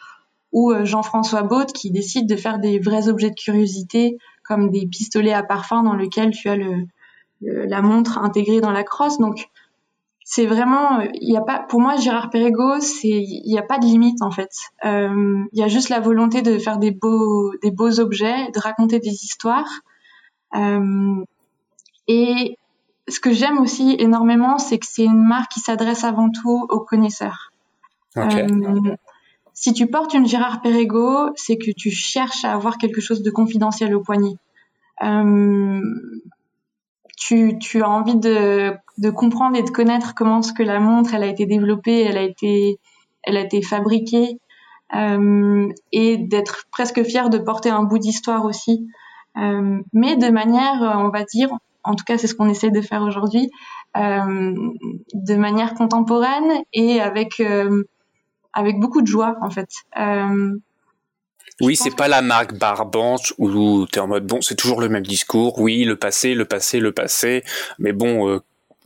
ou 0.51 0.71
euh, 0.71 0.85
Jean-François 0.85 1.43
Baud 1.43 1.71
qui 1.71 1.91
décide 1.91 2.27
de 2.27 2.35
faire 2.35 2.59
des 2.59 2.79
vrais 2.79 3.07
objets 3.07 3.29
de 3.29 3.35
curiosité 3.35 4.17
comme 4.43 4.71
des 4.71 4.87
pistolets 4.87 5.33
à 5.33 5.43
parfum 5.43 5.83
dans 5.83 5.95
lesquels 5.95 6.31
tu 6.31 6.49
as 6.49 6.55
le, 6.55 6.87
la 7.41 7.81
montre 7.81 8.17
intégrée 8.17 8.61
dans 8.61 8.71
la 8.71 8.83
crosse. 8.83 9.19
Donc 9.19 9.49
c'est 10.23 10.45
vraiment, 10.45 11.01
il 11.13 11.31
y 11.31 11.37
a 11.37 11.41
pas, 11.41 11.59
pour 11.59 11.81
moi 11.81 11.95
Gérard 11.95 12.29
Perregaux, 12.29 12.79
c'est, 12.79 13.07
il 13.07 13.51
n'y 13.51 13.57
a 13.57 13.63
pas 13.63 13.79
de 13.79 13.85
limite 13.85 14.21
en 14.21 14.31
fait. 14.31 14.51
Euh, 14.85 15.43
il 15.51 15.59
y 15.59 15.63
a 15.63 15.67
juste 15.67 15.89
la 15.89 15.99
volonté 15.99 16.41
de 16.41 16.57
faire 16.57 16.77
des 16.77 16.91
beaux, 16.91 17.51
des 17.63 17.71
beaux 17.71 17.99
objets, 17.99 18.51
de 18.51 18.59
raconter 18.59 18.99
des 18.99 19.09
histoires. 19.09 19.69
Euh, 20.55 21.23
et 22.07 22.57
ce 23.07 23.19
que 23.19 23.31
j'aime 23.31 23.57
aussi 23.59 23.95
énormément, 23.97 24.57
c'est 24.57 24.77
que 24.77 24.85
c'est 24.87 25.03
une 25.03 25.23
marque 25.23 25.51
qui 25.51 25.59
s'adresse 25.59 26.03
avant 26.03 26.29
tout 26.29 26.67
aux 26.69 26.79
connaisseurs. 26.79 27.51
Okay. 28.15 28.43
Euh, 28.43 28.95
si 29.59 29.73
tu 29.73 29.87
portes 29.87 30.13
une 30.13 30.25
Gérard 30.25 30.61
Perregaux, 30.61 31.31
c'est 31.35 31.57
que 31.57 31.71
tu 31.75 31.91
cherches 31.91 32.45
à 32.45 32.53
avoir 32.53 32.77
quelque 32.77 33.01
chose 33.01 33.21
de 33.21 33.29
confidentiel 33.29 33.93
au 33.93 33.99
poignet. 33.99 34.35
Euh, 35.03 35.81
tu, 37.17 37.57
as 37.83 37.89
envie 37.89 38.15
de, 38.15 38.71
comprendre 39.11 39.57
et 39.57 39.63
de 39.63 39.69
connaître 39.69 40.15
comment 40.15 40.41
ce 40.41 40.53
que 40.53 40.63
la 40.63 40.79
montre 40.79 41.13
elle 41.13 41.23
a 41.23 41.27
été 41.27 41.45
développée, 41.45 42.03
elle 42.03 42.17
a 42.17 42.21
été, 42.21 43.61
fabriquée, 43.61 44.39
euh, 44.95 45.67
et 45.91 46.17
d'être 46.17 46.63
presque 46.71 47.03
fier 47.03 47.29
de 47.29 47.37
porter 47.37 47.69
un 47.69 47.83
bout 47.83 47.99
d'histoire 47.99 48.45
aussi, 48.45 48.87
euh, 49.35 49.81
mais 49.91 50.15
de 50.15 50.29
manière, 50.29 50.79
on 50.99 51.09
va 51.09 51.25
dire, 51.25 51.49
en 51.83 51.95
tout 51.95 52.05
cas 52.05 52.17
c'est 52.17 52.27
ce 52.27 52.33
qu'on 52.33 52.47
essaie 52.47 52.71
de 52.71 52.81
faire 52.81 53.01
aujourd'hui, 53.01 53.51
de 53.93 55.35
manière 55.35 55.73
contemporaine 55.73 56.63
et 56.71 57.01
avec 57.01 57.41
avec 58.53 58.79
beaucoup 58.79 59.01
de 59.01 59.07
joie 59.07 59.37
en 59.41 59.49
fait. 59.49 59.69
Euh, 59.97 60.57
oui, 61.61 61.75
c'est 61.75 61.95
pas 61.95 62.07
la 62.07 62.21
marque 62.21 62.57
barbante 62.57 63.33
où 63.37 63.85
tu 63.91 63.99
es 63.99 64.01
en 64.01 64.07
mode 64.07 64.25
bon, 64.25 64.41
c'est 64.41 64.55
toujours 64.55 64.79
le 64.79 64.87
même 64.87 65.05
discours. 65.05 65.59
Oui, 65.59 65.83
le 65.83 65.97
passé, 65.97 66.33
le 66.33 66.45
passé, 66.45 66.79
le 66.79 66.93
passé. 66.93 67.43
Mais 67.79 67.91
bon, 67.91 68.29
euh, 68.29 68.39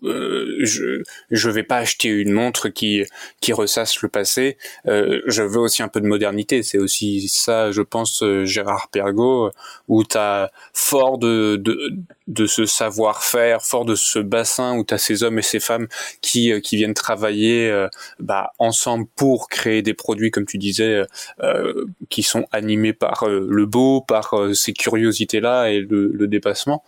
euh, 0.03 0.57
je 0.61 1.03
je 1.31 1.49
vais 1.49 1.63
pas 1.63 1.77
acheter 1.77 2.09
une 2.09 2.31
montre 2.31 2.69
qui 2.69 3.03
qui 3.41 3.53
ressasse 3.53 4.01
le 4.01 4.09
passé. 4.09 4.57
Euh, 4.87 5.21
je 5.27 5.43
veux 5.43 5.59
aussi 5.59 5.83
un 5.83 5.87
peu 5.87 6.01
de 6.01 6.07
modernité. 6.07 6.63
C'est 6.63 6.77
aussi 6.77 7.27
ça, 7.27 7.71
je 7.71 7.81
pense, 7.81 8.23
euh, 8.23 8.45
Gérard 8.45 8.89
Pergaud, 8.89 9.51
où 9.87 10.03
t'as 10.03 10.49
fort 10.73 11.17
de 11.17 11.55
de 11.57 11.93
de 12.27 12.45
ce 12.45 12.65
savoir-faire, 12.65 13.61
fort 13.61 13.85
de 13.85 13.95
ce 13.95 14.19
bassin 14.19 14.77
où 14.77 14.83
tu 14.85 14.93
as 14.93 14.97
ces 14.97 15.23
hommes 15.23 15.39
et 15.39 15.41
ces 15.41 15.59
femmes 15.59 15.87
qui, 16.21 16.51
euh, 16.51 16.59
qui 16.59 16.77
viennent 16.77 16.93
travailler 16.93 17.87
bah, 18.19 18.51
ensemble 18.59 19.05
pour 19.15 19.49
créer 19.49 19.81
des 19.81 19.93
produits, 19.93 20.31
comme 20.31 20.45
tu 20.45 20.57
disais, 20.57 21.03
euh, 21.41 21.85
qui 22.09 22.23
sont 22.23 22.45
animés 22.51 22.93
par 22.93 23.27
le 23.27 23.65
beau, 23.65 24.01
par 24.01 24.35
ces 24.53 24.73
curiosités-là 24.73 25.69
et 25.69 25.79
le, 25.79 26.07
le, 26.13 26.27
dépassement, 26.27 26.83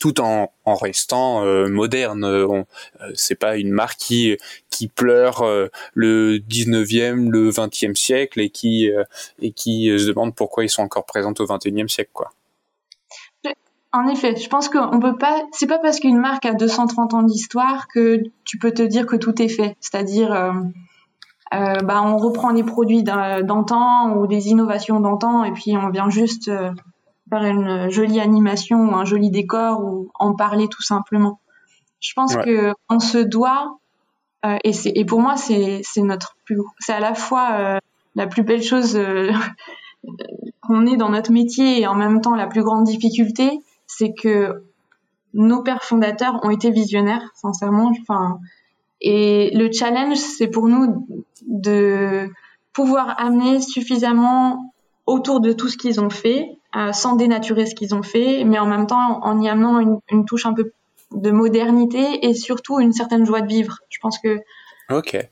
tout 0.00 0.20
en, 0.20 0.52
en 0.68 0.74
restant 0.74 1.44
moderne. 1.68 2.24
On, 2.24 2.66
c'est 3.14 3.34
pas 3.34 3.56
une 3.56 3.70
marque 3.70 3.98
qui, 3.98 4.36
qui 4.70 4.88
pleure 4.88 5.44
le 5.94 6.38
19e, 6.38 7.30
le 7.30 7.50
20e 7.50 7.94
siècle 7.94 8.40
et 8.40 8.50
qui, 8.50 8.90
et 9.40 9.52
qui 9.52 9.86
se 9.98 10.06
demande 10.06 10.34
pourquoi 10.34 10.64
ils 10.64 10.70
sont 10.70 10.82
encore 10.82 11.06
présents 11.06 11.34
au 11.38 11.46
21e 11.46 11.88
siècle. 11.88 12.10
quoi. 12.12 12.32
En 13.92 14.06
effet, 14.06 14.36
je 14.36 14.48
pense 14.48 14.68
qu'on 14.68 15.00
peut 15.00 15.16
pas. 15.16 15.42
C'est 15.52 15.66
pas 15.66 15.78
parce 15.78 15.98
qu'une 15.98 16.18
marque 16.18 16.44
a 16.44 16.52
230 16.52 17.14
ans 17.14 17.22
d'histoire 17.22 17.88
que 17.88 18.22
tu 18.44 18.58
peux 18.58 18.72
te 18.72 18.82
dire 18.82 19.06
que 19.06 19.16
tout 19.16 19.40
est 19.40 19.48
fait. 19.48 19.76
C'est-à-dire, 19.80 20.32
euh, 20.32 20.52
euh, 21.54 21.80
bah, 21.82 22.02
on 22.04 22.18
reprend 22.18 22.52
des 22.52 22.64
produits 22.64 23.02
d'antan 23.02 24.14
ou 24.16 24.26
des 24.26 24.48
innovations 24.48 25.00
d'antan 25.00 25.44
et 25.44 25.52
puis 25.52 25.76
on 25.76 25.88
vient 25.88 26.10
juste 26.10 26.48
euh, 26.48 26.70
faire 27.28 27.44
une 27.44 27.90
jolie 27.90 28.20
animation 28.20 28.90
ou 28.90 28.94
un 28.94 29.04
joli 29.04 29.30
décor 29.30 29.82
ou 29.82 30.10
en 30.18 30.34
parler 30.34 30.68
tout 30.68 30.82
simplement. 30.82 31.40
Je 32.00 32.12
pense 32.14 32.34
ouais. 32.34 32.44
que 32.44 32.72
on 32.88 33.00
se 33.00 33.18
doit 33.18 33.78
euh, 34.44 34.56
et 34.64 34.72
c'est 34.72 34.92
et 34.94 35.04
pour 35.04 35.20
moi 35.20 35.36
c'est 35.36 35.80
c'est 35.82 36.02
notre 36.02 36.36
plus 36.44 36.60
c'est 36.78 36.92
à 36.92 37.00
la 37.00 37.14
fois 37.14 37.48
euh, 37.52 37.78
la 38.14 38.26
plus 38.26 38.44
belle 38.44 38.62
chose 38.62 38.98
qu'on 40.60 40.86
ait 40.86 40.96
dans 40.96 41.08
notre 41.08 41.32
métier 41.32 41.80
et 41.80 41.86
en 41.86 41.94
même 41.94 42.20
temps 42.20 42.36
la 42.36 42.46
plus 42.46 42.62
grande 42.62 42.84
difficulté 42.84 43.60
c'est 43.86 44.12
que 44.12 44.62
nos 45.34 45.62
pères 45.62 45.84
fondateurs 45.84 46.40
ont 46.42 46.50
été 46.50 46.70
visionnaires, 46.70 47.30
sincèrement. 47.34 47.92
Enfin, 48.00 48.38
et 49.00 49.50
le 49.54 49.70
challenge, 49.72 50.16
c'est 50.16 50.48
pour 50.48 50.68
nous 50.68 51.06
de 51.46 52.30
pouvoir 52.72 53.20
amener 53.20 53.60
suffisamment 53.60 54.72
autour 55.06 55.40
de 55.40 55.52
tout 55.52 55.68
ce 55.68 55.76
qu'ils 55.76 56.00
ont 56.00 56.10
fait, 56.10 56.57
euh, 56.76 56.92
sans 56.92 57.16
dénaturer 57.16 57.66
ce 57.66 57.74
qu'ils 57.74 57.94
ont 57.94 58.02
fait, 58.02 58.44
mais 58.44 58.58
en 58.58 58.66
même 58.66 58.86
temps 58.86 59.20
en 59.22 59.40
y 59.40 59.48
amenant 59.48 59.80
une, 59.80 59.98
une, 60.10 60.24
touche 60.24 60.46
un 60.46 60.52
peu 60.52 60.72
de 61.12 61.30
modernité 61.30 62.26
et 62.26 62.34
surtout 62.34 62.78
une 62.80 62.92
certaine 62.92 63.24
joie 63.24 63.40
de 63.40 63.48
vivre. 63.48 63.78
Je 63.88 63.98
pense 64.00 64.18
que 64.18 64.40
okay. 64.90 65.30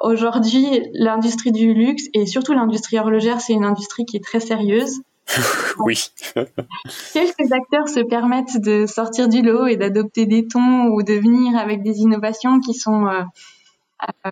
aujourd'hui, 0.00 0.82
l'industrie 0.92 1.52
du 1.52 1.74
luxe 1.74 2.04
et 2.14 2.26
surtout 2.26 2.52
l'industrie 2.52 2.98
horlogère, 2.98 3.40
c'est 3.40 3.52
une 3.52 3.64
industrie 3.64 4.04
qui 4.04 4.16
est 4.16 4.24
très 4.24 4.40
sérieuse. 4.40 5.00
oui. 5.78 6.10
Quelques 7.12 7.52
acteurs 7.52 7.88
se 7.88 8.00
permettent 8.00 8.60
de 8.60 8.86
sortir 8.86 9.28
du 9.28 9.42
lot 9.42 9.66
et 9.66 9.76
d'adopter 9.76 10.26
des 10.26 10.46
tons 10.46 10.88
ou 10.92 11.02
de 11.02 11.14
venir 11.14 11.58
avec 11.58 11.82
des 11.82 11.98
innovations 11.98 12.60
qui 12.60 12.74
sont, 12.74 13.06
euh, 13.06 13.22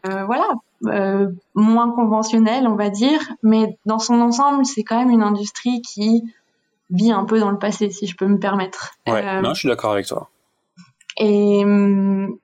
euh, 0.06 0.24
voilà, 0.24 0.48
euh, 0.86 1.28
moins 1.54 1.90
conventionnelles, 1.90 2.66
on 2.68 2.76
va 2.76 2.90
dire. 2.90 3.20
Mais 3.42 3.76
dans 3.86 3.98
son 3.98 4.20
ensemble, 4.20 4.64
c'est 4.64 4.82
quand 4.82 4.98
même 4.98 5.10
une 5.10 5.22
industrie 5.22 5.82
qui 5.82 6.22
vit 6.94 7.12
un 7.12 7.24
peu 7.24 7.38
dans 7.38 7.50
le 7.50 7.58
passé, 7.58 7.90
si 7.90 8.06
je 8.06 8.16
peux 8.16 8.26
me 8.26 8.38
permettre. 8.38 8.94
Ouais, 9.06 9.40
non, 9.42 9.54
je 9.54 9.60
suis 9.60 9.68
d'accord 9.68 9.92
avec 9.92 10.06
toi. 10.06 10.30
Et 11.18 11.62
hum, 11.64 12.36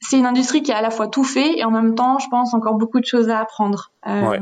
c'est 0.00 0.18
une 0.18 0.26
industrie 0.26 0.62
qui 0.62 0.72
a 0.72 0.78
à 0.78 0.82
la 0.82 0.90
fois 0.90 1.08
tout 1.08 1.24
fait 1.24 1.58
et 1.58 1.64
en 1.64 1.70
même 1.70 1.94
temps, 1.94 2.18
je 2.18 2.28
pense, 2.28 2.54
encore 2.54 2.74
beaucoup 2.74 3.00
de 3.00 3.06
choses 3.06 3.28
à 3.28 3.38
apprendre. 3.38 3.92
ouais 4.06 4.40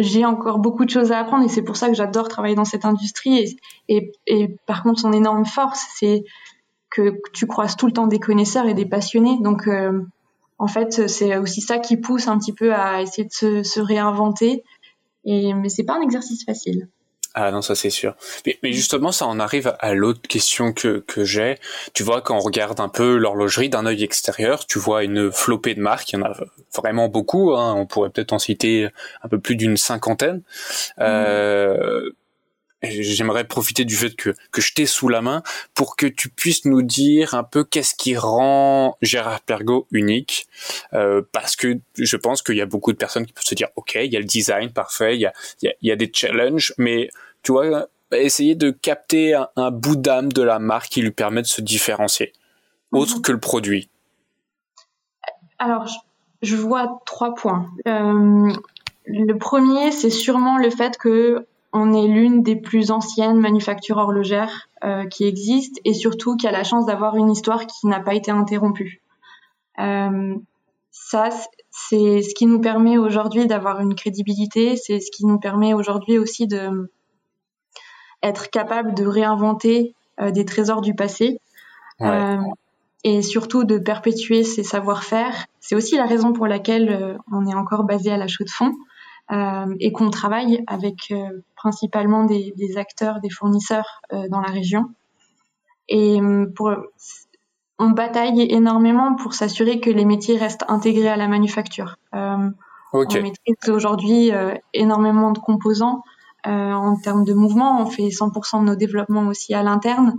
j'ai 0.00 0.24
encore 0.24 0.58
beaucoup 0.58 0.84
de 0.84 0.90
choses 0.90 1.12
à 1.12 1.18
apprendre 1.18 1.44
et 1.44 1.48
c'est 1.48 1.62
pour 1.62 1.76
ça 1.76 1.88
que 1.88 1.94
j'adore 1.94 2.28
travailler 2.28 2.54
dans 2.54 2.64
cette 2.64 2.84
industrie. 2.84 3.38
Et, 3.38 3.56
et, 3.88 4.12
et, 4.26 4.56
par 4.66 4.82
contre, 4.82 5.00
son 5.00 5.12
énorme 5.12 5.44
force, 5.44 5.84
c'est 5.94 6.24
que 6.90 7.20
tu 7.32 7.46
croises 7.46 7.76
tout 7.76 7.86
le 7.86 7.92
temps 7.92 8.06
des 8.06 8.18
connaisseurs 8.18 8.66
et 8.66 8.74
des 8.74 8.86
passionnés. 8.86 9.38
Donc, 9.40 9.66
euh, 9.66 10.00
en 10.58 10.68
fait, 10.68 11.08
c'est 11.08 11.36
aussi 11.36 11.60
ça 11.60 11.78
qui 11.78 11.96
pousse 11.96 12.28
un 12.28 12.38
petit 12.38 12.52
peu 12.52 12.74
à 12.74 13.02
essayer 13.02 13.24
de 13.24 13.32
se, 13.32 13.62
se 13.62 13.80
réinventer. 13.80 14.64
Et, 15.24 15.52
mais 15.54 15.68
c'est 15.68 15.84
pas 15.84 15.96
un 15.96 16.00
exercice 16.00 16.44
facile. 16.44 16.88
Ah 17.34 17.50
non, 17.50 17.62
ça 17.62 17.74
c'est 17.74 17.90
sûr. 17.90 18.14
Mais, 18.46 18.72
justement, 18.72 19.12
ça 19.12 19.26
en 19.26 19.38
arrive 19.38 19.74
à 19.78 19.94
l'autre 19.94 20.22
question 20.22 20.72
que, 20.72 21.04
que 21.06 21.24
j'ai. 21.24 21.58
Tu 21.94 22.02
vois, 22.02 22.20
quand 22.20 22.36
on 22.36 22.40
regarde 22.40 22.80
un 22.80 22.88
peu 22.88 23.16
l'horlogerie 23.16 23.68
d'un 23.68 23.86
œil 23.86 24.02
extérieur, 24.02 24.66
tu 24.66 24.78
vois 24.78 25.04
une 25.04 25.30
flopée 25.30 25.74
de 25.74 25.80
marques. 25.80 26.12
Il 26.12 26.18
y 26.18 26.22
en 26.22 26.26
a 26.26 26.36
vraiment 26.74 27.08
beaucoup. 27.08 27.54
Hein. 27.54 27.74
On 27.76 27.86
pourrait 27.86 28.10
peut-être 28.10 28.32
en 28.32 28.38
citer 28.38 28.88
un 29.22 29.28
peu 29.28 29.38
plus 29.38 29.56
d'une 29.56 29.76
cinquantaine. 29.76 30.42
Euh, 30.98 32.10
J'aimerais 32.82 33.44
profiter 33.44 33.84
du 33.84 33.96
fait 33.96 34.14
que, 34.14 34.34
que 34.52 34.60
je 34.60 34.72
t'ai 34.72 34.86
sous 34.86 35.08
la 35.08 35.20
main 35.20 35.42
pour 35.74 35.96
que 35.96 36.06
tu 36.06 36.28
puisses 36.28 36.64
nous 36.64 36.82
dire 36.82 37.34
un 37.34 37.42
peu 37.42 37.64
qu'est-ce 37.64 37.96
qui 37.96 38.16
rend 38.16 38.96
Gérard 39.02 39.40
Pergaud 39.40 39.88
unique. 39.90 40.46
Euh, 40.92 41.22
parce 41.32 41.56
que 41.56 41.80
je 41.96 42.16
pense 42.16 42.40
qu'il 42.40 42.56
y 42.56 42.60
a 42.60 42.66
beaucoup 42.66 42.92
de 42.92 42.96
personnes 42.96 43.26
qui 43.26 43.32
peuvent 43.32 43.44
se 43.44 43.56
dire, 43.56 43.68
OK, 43.74 43.96
il 43.96 44.12
y 44.12 44.16
a 44.16 44.20
le 44.20 44.24
design, 44.24 44.70
parfait, 44.70 45.16
il 45.16 45.20
y 45.20 45.26
a, 45.26 45.32
il 45.60 45.66
y 45.66 45.68
a, 45.68 45.74
il 45.82 45.88
y 45.88 45.90
a 45.90 45.96
des 45.96 46.10
challenges, 46.14 46.72
mais 46.78 47.10
tu 47.42 47.50
vois, 47.50 47.88
essayer 48.12 48.54
de 48.54 48.70
capter 48.70 49.34
un, 49.34 49.48
un 49.56 49.70
bout 49.72 49.96
d'âme 49.96 50.32
de 50.32 50.42
la 50.42 50.60
marque 50.60 50.90
qui 50.90 51.02
lui 51.02 51.10
permet 51.10 51.42
de 51.42 51.48
se 51.48 51.60
différencier, 51.60 52.32
autre 52.92 53.18
mmh. 53.18 53.22
que 53.22 53.32
le 53.32 53.40
produit. 53.40 53.90
Alors, 55.58 55.88
je, 55.88 55.96
je 56.42 56.56
vois 56.56 57.00
trois 57.06 57.34
points. 57.34 57.70
Euh, 57.88 58.52
le 59.04 59.32
premier, 59.34 59.90
c'est 59.90 60.10
sûrement 60.10 60.58
le 60.58 60.70
fait 60.70 60.96
que 60.96 61.44
on 61.72 61.92
est 61.92 62.06
l'une 62.06 62.42
des 62.42 62.56
plus 62.56 62.90
anciennes 62.90 63.38
manufactures 63.38 63.98
horlogères 63.98 64.68
euh, 64.84 65.06
qui 65.06 65.24
existent 65.24 65.80
et 65.84 65.92
surtout 65.92 66.36
qui 66.36 66.46
a 66.46 66.50
la 66.50 66.64
chance 66.64 66.86
d'avoir 66.86 67.16
une 67.16 67.30
histoire 67.30 67.66
qui 67.66 67.86
n'a 67.86 68.00
pas 68.00 68.14
été 68.14 68.30
interrompue. 68.30 69.02
ça, 69.76 71.28
c'est 71.70 72.22
ce 72.22 72.34
qui 72.34 72.46
nous 72.46 72.60
permet 72.60 72.98
aujourd'hui 72.98 73.46
d'avoir 73.46 73.80
une 73.80 73.94
crédibilité, 73.94 74.76
c'est 74.76 75.00
ce 75.00 75.10
qui 75.10 75.26
nous 75.26 75.38
permet 75.38 75.74
aujourd'hui 75.74 76.18
aussi 76.18 76.46
de 76.46 76.90
être 78.22 78.50
capable 78.50 78.94
de 78.94 79.06
réinventer 79.06 79.94
des 80.20 80.44
trésors 80.44 80.80
du 80.80 80.94
passé. 80.94 81.38
et 83.04 83.22
surtout 83.22 83.62
de 83.62 83.78
perpétuer 83.78 84.42
ces 84.42 84.64
savoir-faire. 84.64 85.46
C'est 85.60 85.76
aussi 85.76 85.96
la 85.96 86.06
raison 86.06 86.32
pour 86.32 86.48
laquelle 86.48 87.16
on 87.30 87.46
est 87.46 87.54
encore 87.54 87.84
basé 87.84 88.10
à 88.10 88.16
la 88.16 88.26
chaux 88.26 88.44
de 88.44 88.50
fond 88.50 88.72
euh, 88.72 88.74
et 89.30 89.92
qu'on 89.92 90.10
travaille 90.10 90.64
avec 90.66 91.10
euh, 91.10 91.42
principalement 91.54 92.24
des, 92.24 92.54
des, 92.56 92.78
acteurs, 92.78 93.20
des 93.20 93.30
fournisseurs 93.30 94.00
euh, 94.12 94.28
dans 94.28 94.40
la 94.40 94.50
région. 94.50 94.90
Et 95.88 96.18
pour, 96.54 96.70
on 97.78 97.90
bataille 97.90 98.42
énormément 98.50 99.14
pour 99.14 99.32
s'assurer 99.32 99.80
que 99.80 99.90
les 99.90 100.04
métiers 100.04 100.36
restent 100.36 100.64
intégrés 100.68 101.08
à 101.08 101.16
la 101.16 101.28
manufacture. 101.28 101.96
Euh, 102.14 102.50
okay. 102.92 103.20
On 103.20 103.22
maîtrise 103.22 103.70
aujourd'hui 103.70 104.30
énormément 104.74 105.32
de 105.32 105.38
composants 105.38 106.02
euh, 106.46 106.50
en 106.50 106.96
termes 106.96 107.24
de 107.24 107.32
mouvement. 107.32 107.80
On 107.80 107.86
fait 107.86 108.08
100% 108.08 108.60
de 108.60 108.66
nos 108.66 108.76
développements 108.76 109.28
aussi 109.28 109.54
à 109.54 109.62
l'interne. 109.62 110.14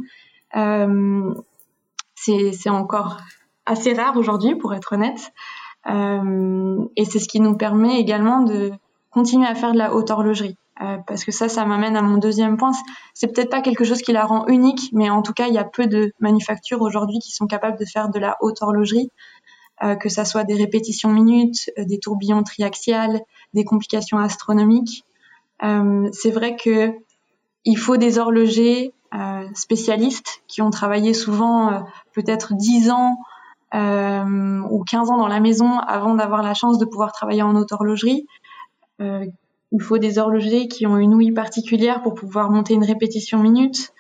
Euh, 0.56 1.34
c'est 2.16 2.70
encore 2.70 3.18
assez 3.66 3.94
rare 3.94 4.18
aujourd'hui, 4.18 4.56
pour 4.56 4.74
être 4.74 4.94
honnête. 4.94 5.32
et 5.86 7.06
c'est 7.06 7.20
ce 7.20 7.28
qui 7.28 7.39
nous 7.39 7.56
permet 7.56 8.00
également 8.00 8.42
de 8.42 8.72
continuer 9.12 9.48
à 9.48 9.56
faire 9.56 9.74
de 9.74 9.78
la 9.78 9.94
haute 9.94 10.12
horlogerie. 10.12 10.58
Euh, 10.82 10.98
parce 11.08 11.25
que 11.25 11.32
ça, 11.32 11.50
ça 11.50 11.66
m'amène 11.66 11.98
à 11.98 12.01
mon 12.01 12.18
deuxième 12.18 12.56
point. 12.56 12.72
C'est 13.13 13.34
peut-être 13.34 13.50
pas 13.50 13.62
quelque 13.62 13.84
chose 13.84 14.01
qui 14.01 14.13
la 14.13 14.25
rend 14.25 14.48
unique, 14.48 14.89
mais 14.94 15.10
en 15.10 15.22
tout 15.22 15.34
cas, 15.34 15.48
il 15.48 15.54
y 15.54 15.58
a 15.58 15.66
peu 15.66 15.88
de 15.88 16.13
manufactures 16.20 16.82
aujourd'hui 16.82 17.20
qui 17.20 17.32
sont 17.32 17.48
capables 17.48 17.78
de 17.78 17.86
faire 17.86 18.10
de 18.10 18.18
la 18.18 18.38
haute 18.39 18.62
horlogerie, 18.62 19.12
euh, 19.84 19.96
que 19.96 20.08
ça 20.08 20.24
soit 20.24 20.46
des 20.46 20.56
répétitions 20.56 21.10
minutes, 21.10 21.70
euh, 21.78 21.84
des 21.84 22.00
tourbillons 22.00 22.44
triaxiales, 22.44 23.20
des 23.54 23.66
complications 23.66 24.20
astronomiques. 24.20 25.04
C'est 25.62 26.32
vrai 26.32 26.56
que 26.56 26.94
il 27.66 27.78
faut 27.78 27.98
des 27.98 28.18
horlogers 28.18 28.94
spécialistes 29.54 30.42
qui 30.48 30.62
ont 30.62 30.70
travaillé 30.70 31.13
souvent 31.13 31.84
peut-être 32.13 32.54
10 32.54 32.92
ans 32.92 33.18
ou 33.74 34.84
15 34.86 35.10
ans 35.10 35.18
dans 35.18 35.28
la 35.28 35.42
maison 35.42 35.78
avant 35.80 36.16
d'avoir 36.16 36.44
la 36.44 36.54
chance 36.54 36.78
de 36.78 36.86
pouvoir 36.86 37.12
travailler 37.12 37.42
en 37.42 37.58
haute 37.58 37.74
horlogerie 37.74 38.25
il 39.72 39.82
faut 39.82 39.98
des 39.98 40.18
horlogers 40.18 40.68
qui 40.68 40.88
ont 40.88 40.98
une 40.98 41.13
ouïe 41.13 41.32
particulière 41.32 42.01
pour 42.01 42.15
pouvoir 42.15 42.50
monter 42.50 42.74
une 42.74 42.84
répétition 42.84 43.39
minute. 43.39 43.94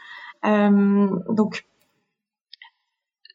Euh, 0.45 1.07
donc, 1.29 1.65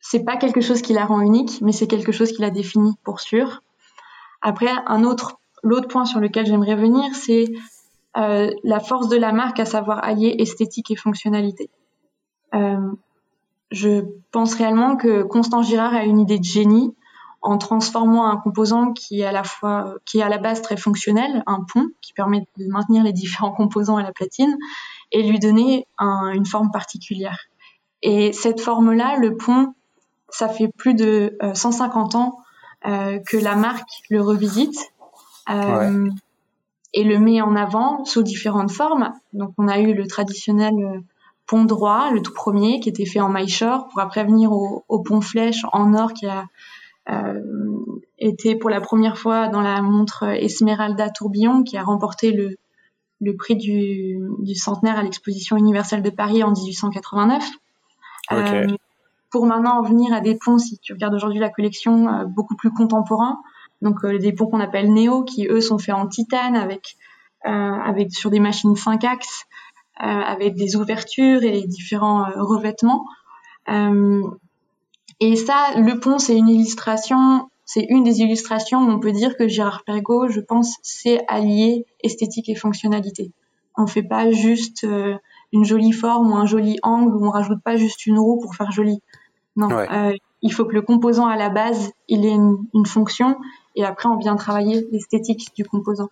c'est 0.01 0.25
pas 0.25 0.37
quelque 0.37 0.61
chose 0.61 0.83
qui 0.83 0.93
la 0.93 1.05
rend 1.05 1.21
unique, 1.21 1.61
mais 1.63 1.73
c'est 1.73 1.87
quelque 1.87 2.13
chose 2.13 2.33
qui 2.33 2.43
la 2.43 2.51
définit 2.51 2.95
pour 3.05 3.21
sûr. 3.21 3.63
Après, 4.43 4.71
un 4.87 5.05
autre, 5.05 5.39
l'autre 5.63 5.89
point 5.89 6.05
sur 6.05 6.21
lequel 6.21 6.47
j'aimerais 6.47 6.77
venir, 6.77 7.15
c'est 7.15 7.47
euh, 8.17 8.51
la 8.65 8.81
force 8.81 9.09
de 9.09 9.17
la 9.17 9.33
marque 9.33 9.61
à 9.61 9.65
savoir 9.65 10.05
allier 10.05 10.37
esthétique 10.39 10.91
et 10.91 10.97
fonctionnalité. 10.97 11.71
Euh, 12.55 12.93
je 13.71 14.05
pense 14.31 14.55
réellement 14.55 14.97
que 14.97 15.23
Constant 15.23 15.63
Girard 15.63 15.95
a 15.95 16.05
une 16.05 16.21
idée 16.21 16.39
de 16.39 16.45
génie 16.45 16.95
en 17.45 17.59
transformant 17.59 18.27
un 18.27 18.39
composant 18.39 18.93
qui 18.95 19.21
est 19.21 19.27
à 19.27 19.33
la 19.33 19.45
fois, 19.45 19.95
qui 20.07 20.19
est 20.19 20.23
à 20.23 20.31
la 20.31 20.39
base 20.39 20.63
très 20.63 20.79
fonctionnel, 20.79 21.43
un 21.47 21.61
pont 21.73 21.89
qui 22.01 22.15
permet 22.15 22.47
de 22.57 22.67
maintenir 22.67 23.05
les 23.05 23.13
différents 23.13 23.53
composants 23.53 23.99
à 23.99 24.03
la 24.03 24.13
platine 24.13 24.57
et 25.13 25.23
lui 25.23 25.39
donner 25.39 25.87
une 26.01 26.47
forme 26.47 26.71
particulière. 26.71 27.39
Et 28.03 28.33
cette 28.33 28.63
forme-là, 28.63 29.19
le 29.19 29.37
pont, 29.37 29.75
ça 30.31 30.49
fait 30.49 30.69
plus 30.69 30.95
de 30.95 31.37
150 31.55 32.15
euh, 32.15 32.19
ans 32.19 32.39
euh, 32.87 33.19
que 33.19 33.37
la 33.37 33.57
marque 33.57 33.91
le 34.09 34.23
revisite 34.23 34.79
euh, 35.51 36.09
et 36.95 37.05
le 37.05 37.19
met 37.19 37.43
en 37.43 37.57
avant 37.57 38.07
sous 38.07 38.23
différentes 38.23 38.73
formes. 38.73 39.13
Donc 39.35 39.53
on 39.59 39.69
a 39.69 39.81
eu 39.81 39.93
le 39.93 40.07
traditionnel 40.07 41.03
pont 41.47 41.65
droit, 41.67 42.11
le 42.11 42.23
tout 42.23 42.33
premier, 42.33 42.81
qui 42.81 42.89
était 42.89 43.05
fait 43.05 43.21
en 43.21 43.29
maille 43.29 43.55
pour 43.59 44.01
après 44.01 44.25
venir 44.25 44.51
au, 44.51 44.83
au 44.89 45.01
pont 45.01 45.21
flèche 45.21 45.61
en 45.73 45.93
or 45.93 46.15
qui 46.15 46.27
a 46.27 46.47
était 48.19 48.57
pour 48.57 48.71
la 48.71 48.81
première 48.81 49.19
fois 49.19 49.49
dans 49.49 49.61
la 49.61 49.83
montre 49.83 50.25
Esmeralda 50.25 51.11
Tourbillon 51.11 51.63
qui 51.63 51.77
a 51.77 51.83
remporté 51.83 52.33
le, 52.33 52.57
le 53.21 53.37
prix 53.37 53.57
du, 53.57 54.19
du 54.41 54.55
centenaire 54.55 54.99
à 54.99 55.03
l'exposition 55.03 55.57
universelle 55.57 56.03
de 56.03 56.11
Paris 56.11 56.43
en 56.43 56.53
1889. 56.53 57.45
Euh, 58.33 58.67
pour 59.31 59.47
maintenant 59.47 59.79
en 59.79 59.83
venir 59.83 60.13
à 60.13 60.21
des 60.21 60.37
ponts, 60.37 60.59
si 60.59 60.79
tu 60.79 60.93
regardes 60.93 61.15
aujourd'hui 61.15 61.41
la 61.41 61.51
collection, 61.51 62.09
euh, 62.09 62.25
beaucoup 62.25 62.57
plus 62.57 62.71
contemporains, 62.71 63.39
donc 63.83 64.07
des 64.07 64.33
ponts 64.33 64.47
qu'on 64.47 64.61
appelle 64.61 64.93
néo, 64.93 65.25
qui 65.25 65.47
eux 65.47 65.61
sont 65.61 65.79
faits 65.79 65.95
en 65.95 66.07
titane 66.07 66.57
avec, 66.57 66.97
avec 67.43 68.13
sur 68.13 68.31
des 68.31 68.41
machines 68.41 68.77
5 68.77 69.05
axes, 69.05 69.45
avec 69.97 70.55
des 70.55 70.77
ouvertures 70.77 71.43
et 71.43 71.67
différents 71.67 72.25
revêtements. 72.37 73.05
Et 75.21 75.37
ça, 75.37 75.73
le 75.77 75.99
pont, 76.01 76.19
c'est 76.19 76.37
une 76.37 76.49
illustration, 76.49 77.49
c'est 77.65 77.87
une 77.89 78.05
des 78.05 78.21
illustrations 78.21 78.81
où 78.81 78.91
on 78.91 79.01
peut 79.01 79.13
dire 79.13 79.37
que 79.37 79.49
Gérard 79.49 79.85
Pergaud, 79.85 80.29
je 80.29 80.41
pense, 80.41 80.77
c'est 80.83 81.25
allier 81.29 81.87
esthétique 82.03 82.49
et 82.49 82.55
fonctionnalité. 82.55 83.33
On 83.77 83.87
fait 83.87 84.03
pas 84.03 84.31
juste 84.31 84.85
euh, 84.85 85.17
une 85.53 85.65
jolie 85.65 85.93
forme 85.93 86.33
ou 86.33 86.37
un 86.37 86.47
joli 86.47 86.79
angle, 86.83 87.15
ou 87.17 87.27
on 87.27 87.31
rajoute 87.31 87.63
pas 87.63 87.77
juste 87.77 88.07
une 88.07 88.19
roue 88.19 88.41
pour 88.41 88.55
faire 88.55 88.71
joli. 88.71 89.01
Non, 89.57 89.71
euh, 89.71 90.13
il 90.43 90.53
faut 90.53 90.65
que 90.65 90.75
le 90.75 90.83
composant 90.83 91.27
à 91.27 91.37
la 91.37 91.49
base, 91.49 91.93
il 92.09 92.25
ait 92.27 92.31
une, 92.31 92.59
une 92.75 92.87
fonction, 92.87 93.37
et 93.77 93.85
après 93.85 94.09
on 94.09 94.17
vient 94.17 94.37
travailler 94.37 94.87
l'esthétique 94.91 95.53
du 95.57 95.65
composant. 95.65 96.11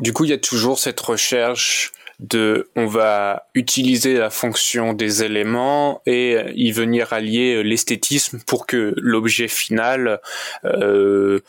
Du 0.00 0.12
coup, 0.12 0.24
il 0.24 0.30
y 0.30 0.34
a 0.34 0.38
toujours 0.38 0.78
cette 0.78 1.00
recherche 1.00 1.92
de 2.18 2.68
on 2.74 2.86
va 2.86 3.46
utiliser 3.54 4.14
la 4.14 4.30
fonction 4.30 4.92
des 4.92 5.22
éléments 5.22 6.02
et 6.04 6.36
y 6.54 6.72
venir 6.72 7.12
allier 7.12 7.62
l'esthétisme 7.62 8.40
pour 8.46 8.66
que 8.66 8.94
l'objet 8.96 9.48
final 9.48 10.20
euh, 10.64 11.40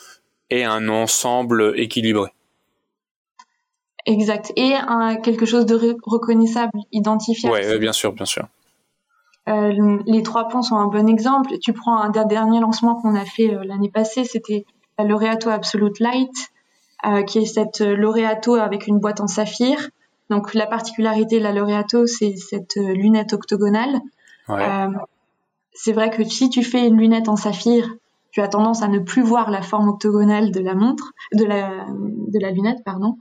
ait 0.50 0.64
un 0.64 0.90
ensemble 0.90 1.74
équilibré. 1.78 2.30
Exact. 4.06 4.52
Et 4.56 4.74
un, 4.74 5.18
quelque 5.18 5.46
chose 5.46 5.66
de 5.66 5.98
reconnaissable, 6.04 6.80
identifiable. 6.92 7.60
Oui, 7.70 7.80
bien 7.80 7.94
sûr, 7.94 8.14
bien 8.14 8.26
sûr. 8.26 8.48
Euh, 9.48 10.00
les 10.06 10.24
trois 10.24 10.48
ponts 10.48 10.62
sont 10.62 10.76
un 10.76 10.88
bon 10.88 11.08
exemple. 11.08 11.58
Tu 11.60 11.74
prends 11.74 11.98
un 11.98 12.10
des 12.10 12.26
derniers 12.26 12.60
lancements 12.60 12.96
qu'on 12.96 13.16
a 13.16 13.26
fait 13.26 13.54
euh, 13.54 13.64
l'année 13.64 13.90
passée, 13.90 14.24
c'était 14.24 14.66
la 14.98 15.06
Laureato 15.06 15.50
Absolute 15.50 16.00
Light, 16.00 16.32
euh, 17.06 17.24
qui 17.24 17.40
est 17.40 17.46
cette 17.46 17.80
Laureato 17.80 18.56
avec 18.56 18.86
une 18.88 19.00
boîte 19.00 19.22
en 19.22 19.28
saphir 19.28 19.90
donc 20.30 20.54
la 20.54 20.68
particularité 20.68 21.40
de 21.40 21.44
la 21.44 21.52
Laureato, 21.52 22.06
c'est 22.06 22.36
cette 22.36 22.78
euh, 22.78 22.94
lunette 22.94 23.34
octogonale. 23.34 24.00
Euh, 24.50 24.90
c'est 25.74 25.94
vrai 25.94 26.10
que 26.10 26.24
si 26.24 26.50
tu 26.50 26.64
fais 26.64 26.88
une 26.88 26.98
lunette 26.98 27.30
en 27.30 27.36
saphir, 27.36 27.90
tu 28.32 28.42
as 28.42 28.48
tendance 28.48 28.84
à 28.84 28.88
ne 28.88 29.00
plus 29.00 29.22
voir 29.22 29.50
la 29.50 29.62
forme 29.62 29.90
octogonale 29.90 30.52
de 30.52 30.60
la 30.60 30.76
montre, 30.76 31.12
de 31.34 31.46
la, 31.46 31.86
de 31.88 32.40
la 32.40 32.52
lunette, 32.52 32.84
pardon. 32.86 33.18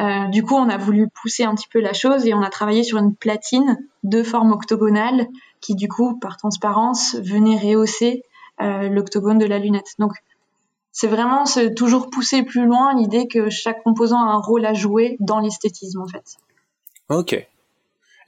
Euh, 0.00 0.26
du 0.28 0.42
coup, 0.42 0.54
on 0.54 0.68
a 0.70 0.78
voulu 0.78 1.08
pousser 1.08 1.44
un 1.44 1.54
petit 1.54 1.68
peu 1.70 1.80
la 1.80 1.92
chose 1.92 2.26
et 2.26 2.32
on 2.32 2.42
a 2.42 2.48
travaillé 2.48 2.82
sur 2.82 2.98
une 2.98 3.14
platine 3.14 3.78
de 4.04 4.22
forme 4.22 4.52
octogonale 4.52 5.26
qui, 5.60 5.74
du 5.74 5.88
coup, 5.88 6.18
par 6.18 6.38
transparence, 6.38 7.16
venait 7.16 7.58
rehausser 7.58 8.22
euh, 8.62 8.88
l'octogone 8.88 9.38
de 9.38 9.44
la 9.44 9.58
lunette. 9.58 9.92
Donc, 9.98 10.12
c'est 10.92 11.08
vraiment 11.08 11.44
toujours 11.76 12.10
pousser 12.10 12.42
plus 12.42 12.66
loin 12.66 12.94
l'idée 12.94 13.26
que 13.26 13.50
chaque 13.50 13.82
composant 13.82 14.18
a 14.18 14.32
un 14.32 14.38
rôle 14.38 14.64
à 14.66 14.74
jouer 14.74 15.16
dans 15.20 15.40
l'esthétisme 15.40 16.00
en 16.00 16.06
fait. 16.06 16.36
Ok. 17.08 17.46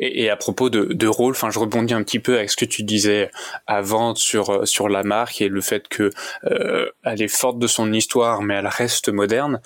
Et, 0.01 0.29
à 0.29 0.37
propos 0.37 0.71
de, 0.71 1.07
rôle, 1.07 1.35
enfin, 1.35 1.51
je 1.51 1.59
rebondis 1.61 1.95
un 1.95 2.03
petit 2.03 2.19
peu 2.19 2.37
avec 2.37 2.51
ce 2.51 2.57
que 2.57 2.65
tu 2.65 2.83
disais 2.83 3.31
avant 3.69 4.17
sur 4.17 4.67
sur 4.67 4.89
la 4.89 5.05
marque 5.05 5.41
et 5.41 5.49
le 5.49 5.61
fait 5.61 5.87
que 5.87 6.11
euh, 6.47 6.91
elle 7.05 7.23
est 7.23 7.29
forte 7.29 7.61
de 7.61 7.69
son 7.69 7.93
histoire, 7.93 8.43
mais 8.43 8.55
elle 8.55 8.67
reste 8.67 9.09
moderne. 9.09 9.61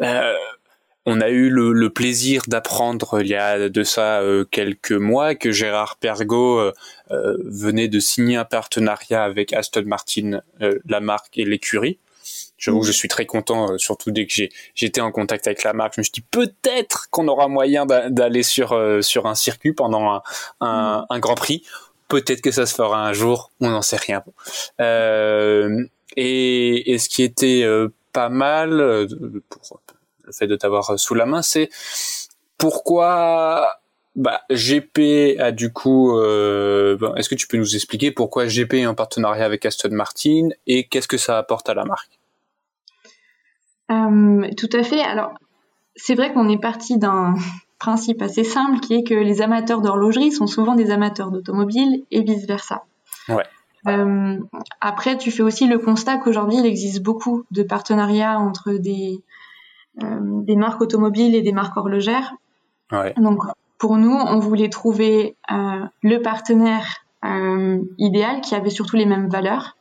Euh, 0.00 0.32
on 1.06 1.20
a 1.20 1.28
eu 1.28 1.50
le, 1.50 1.90
plaisir 1.90 2.42
d'apprendre 2.48 3.20
il 3.20 3.28
y 3.28 3.34
a 3.34 3.68
de 3.68 3.82
ça 3.84 4.20
euh, 4.20 4.44
quelques 4.50 4.92
mois 4.92 5.34
que 5.34 5.52
Gérard 5.52 5.96
Pergaud 5.96 6.58
euh, 6.58 6.72
euh, 7.10 7.36
venait 7.44 7.88
de 7.88 8.00
signer 8.00 8.36
un 8.36 8.44
partenariat 8.44 9.22
avec 9.22 9.52
Aston 9.52 9.84
Martin, 9.86 10.40
la 10.60 11.00
marque 11.00 11.36
et 11.36 11.44
l'écurie. 11.44 11.98
J'avoue 12.64 12.80
que 12.80 12.86
je 12.86 12.92
suis 12.92 13.08
très 13.08 13.26
content, 13.26 13.72
euh, 13.72 13.78
surtout 13.78 14.10
dès 14.10 14.24
que 14.24 14.32
j'ai 14.32 14.48
j'étais 14.74 15.02
en 15.02 15.12
contact 15.12 15.46
avec 15.46 15.64
la 15.64 15.74
marque. 15.74 15.96
Je 15.96 16.00
me 16.00 16.02
suis 16.04 16.12
dit 16.12 16.24
peut-être 16.30 17.10
qu'on 17.10 17.28
aura 17.28 17.46
moyen 17.46 17.84
d'aller 17.84 18.42
sur 18.42 18.72
euh, 18.72 19.02
sur 19.02 19.26
un 19.26 19.34
circuit 19.34 19.74
pendant 19.74 20.22
un, 20.62 21.04
un, 21.10 21.18
Grand 21.18 21.34
Prix. 21.34 21.62
Peut-être 22.08 22.40
que 22.40 22.50
ça 22.50 22.64
se 22.64 22.74
fera 22.74 23.06
un 23.06 23.12
jour, 23.12 23.50
on 23.60 23.68
n'en 23.68 23.82
sait 23.82 23.98
rien. 23.98 24.24
Euh, 24.80 25.84
et, 26.16 26.92
et, 26.92 26.98
ce 26.98 27.10
qui 27.10 27.22
était 27.22 27.64
euh, 27.64 27.92
pas 28.14 28.30
mal 28.30 29.06
pour 29.50 29.80
le 30.24 30.32
fait 30.32 30.46
de 30.46 30.56
t'avoir 30.56 30.98
sous 30.98 31.14
la 31.14 31.26
main, 31.26 31.42
c'est 31.42 31.68
pourquoi 32.56 33.78
bah, 34.16 34.40
GP 34.50 35.38
a 35.38 35.52
du 35.52 35.70
coup. 35.70 36.18
Euh, 36.18 36.96
Est-ce 37.16 37.28
que 37.28 37.34
tu 37.34 37.46
peux 37.46 37.58
nous 37.58 37.74
expliquer 37.74 38.10
pourquoi 38.10 38.46
GP 38.46 38.74
est 38.74 38.86
en 38.86 38.94
partenariat 38.94 39.44
avec 39.44 39.66
Aston 39.66 39.90
Martin 39.90 40.48
et 40.66 40.86
qu'est-ce 40.86 41.08
que 41.08 41.18
ça 41.18 41.36
apporte 41.36 41.68
à 41.68 41.74
la 41.74 41.84
marque? 41.84 42.18
Euh, 43.90 44.48
Tout 44.56 44.70
à 44.72 44.82
fait. 44.82 45.02
Alors, 45.02 45.32
c'est 45.96 46.14
vrai 46.14 46.32
qu'on 46.32 46.48
est 46.48 46.60
parti 46.60 46.98
d'un 46.98 47.34
principe 47.78 48.22
assez 48.22 48.44
simple 48.44 48.80
qui 48.80 48.94
est 48.94 49.04
que 49.04 49.14
les 49.14 49.42
amateurs 49.42 49.80
d'horlogerie 49.80 50.32
sont 50.32 50.46
souvent 50.46 50.74
des 50.74 50.90
amateurs 50.90 51.30
d'automobile 51.30 52.04
et 52.10 52.22
vice 52.22 52.46
versa. 52.46 52.84
Ouais. 53.28 53.44
Euh, 53.86 54.38
après, 54.80 55.18
tu 55.18 55.30
fais 55.30 55.42
aussi 55.42 55.66
le 55.66 55.78
constat 55.78 56.16
qu'aujourd'hui, 56.16 56.58
il 56.58 56.66
existe 56.66 57.02
beaucoup 57.02 57.44
de 57.50 57.62
partenariats 57.62 58.38
entre 58.38 58.72
des, 58.72 59.20
euh, 60.02 60.18
des 60.42 60.56
marques 60.56 60.80
automobiles 60.80 61.34
et 61.34 61.42
des 61.42 61.52
marques 61.52 61.76
horlogères. 61.76 62.32
Ouais. 62.90 63.12
Donc, 63.18 63.42
pour 63.78 63.98
nous, 63.98 64.14
on 64.14 64.38
voulait 64.38 64.70
trouver 64.70 65.36
le 65.50 66.18
partenaire 66.18 67.04
idéal 67.98 68.40
qui 68.40 68.54
avait 68.54 68.70
surtout 68.70 68.96
les 68.96 69.04
mêmes 69.04 69.28
valeurs, 69.28 69.76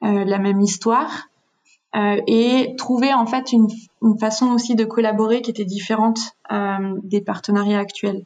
la 0.00 0.38
même 0.38 0.60
histoire, 0.60 1.28
euh, 1.96 2.20
et 2.26 2.74
trouver 2.76 3.14
en 3.14 3.26
fait 3.26 3.52
une, 3.52 3.68
une, 4.02 4.18
façon 4.18 4.48
aussi 4.48 4.74
de 4.74 4.84
collaborer 4.84 5.40
qui 5.40 5.50
était 5.50 5.64
différente 5.64 6.18
euh, 6.52 6.94
des 7.02 7.20
partenariats 7.22 7.78
actuels. 7.78 8.24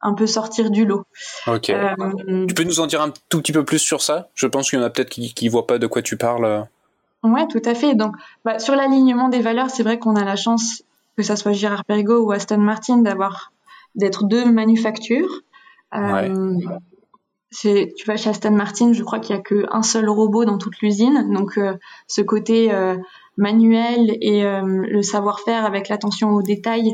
Un 0.00 0.14
peu 0.14 0.26
sortir 0.26 0.70
du 0.70 0.84
lot. 0.84 1.04
Ok. 1.46 1.70
Euh, 1.70 2.46
tu 2.46 2.54
peux 2.54 2.64
nous 2.64 2.80
en 2.80 2.86
dire 2.86 3.02
un 3.02 3.12
tout 3.28 3.40
petit 3.40 3.52
peu 3.52 3.64
plus 3.64 3.78
sur 3.78 4.02
ça? 4.02 4.28
Je 4.34 4.46
pense 4.46 4.70
qu'il 4.70 4.78
y 4.78 4.82
en 4.82 4.84
a 4.84 4.90
peut-être 4.90 5.10
qui 5.10 5.44
ne 5.44 5.50
voient 5.50 5.66
pas 5.66 5.78
de 5.78 5.86
quoi 5.86 6.02
tu 6.02 6.16
parles. 6.16 6.66
Ouais, 7.22 7.46
tout 7.48 7.62
à 7.64 7.74
fait. 7.74 7.94
Donc, 7.94 8.14
bah, 8.44 8.58
sur 8.58 8.76
l'alignement 8.76 9.28
des 9.28 9.40
valeurs, 9.40 9.70
c'est 9.70 9.82
vrai 9.82 9.98
qu'on 9.98 10.14
a 10.14 10.24
la 10.24 10.36
chance, 10.36 10.82
que 11.16 11.22
ça 11.22 11.36
soit 11.36 11.52
Girard 11.52 11.84
Perregaux 11.86 12.26
ou 12.26 12.32
Aston 12.32 12.58
Martin, 12.58 12.98
d'avoir 12.98 13.52
d'être 13.94 14.24
deux 14.24 14.44
manufactures. 14.44 15.40
Ouais. 15.94 16.30
C'est, 17.54 17.92
tu 17.96 18.04
vas 18.06 18.16
chez 18.16 18.30
Aston 18.30 18.50
Martin, 18.50 18.92
je 18.92 19.04
crois 19.04 19.20
qu'il 19.20 19.36
y 19.36 19.38
a 19.38 19.42
qu'un 19.42 19.82
seul 19.82 20.08
robot 20.08 20.44
dans 20.44 20.58
toute 20.58 20.80
l'usine, 20.80 21.32
donc 21.32 21.56
euh, 21.56 21.74
ce 22.08 22.20
côté 22.20 22.74
euh, 22.74 22.96
manuel 23.36 24.18
et 24.20 24.44
euh, 24.44 24.60
le 24.64 25.02
savoir-faire 25.02 25.64
avec 25.64 25.88
l'attention 25.88 26.30
aux 26.30 26.42
détails, 26.42 26.92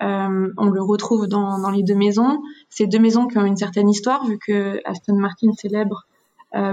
on 0.00 0.66
le 0.66 0.82
retrouve 0.82 1.28
dans, 1.28 1.60
dans, 1.60 1.70
les 1.70 1.84
deux 1.84 1.94
maisons. 1.94 2.42
Ces 2.68 2.88
deux 2.88 2.98
maisons 2.98 3.28
qui 3.28 3.38
ont 3.38 3.44
une 3.44 3.56
certaine 3.56 3.88
histoire, 3.88 4.26
vu 4.26 4.36
que 4.36 4.80
Aston 4.84 5.14
Martin 5.14 5.52
célèbre 5.52 6.06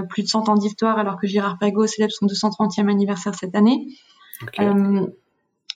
plus 0.08 0.24
de 0.24 0.28
100 0.28 0.48
ans 0.48 0.56
d'histoire, 0.56 0.98
alors 0.98 1.16
que 1.16 1.28
Girard 1.28 1.56
Perregaux 1.58 1.86
célèbre 1.86 2.12
son 2.12 2.26
230e 2.26 2.90
anniversaire 2.90 3.34
cette 3.36 3.54
année. 3.54 3.86
Okay. 4.42 4.68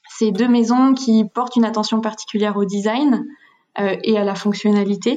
ces 0.09 0.33
deux 0.33 0.48
maisons 0.48 0.94
qui 0.94 1.24
portent 1.24 1.55
une 1.55 1.64
attention 1.64 2.00
particulière 2.00 2.57
au 2.57 2.64
design, 2.64 3.24
et 3.79 4.18
à 4.18 4.24
la 4.24 4.35
fonctionnalité, 4.35 5.16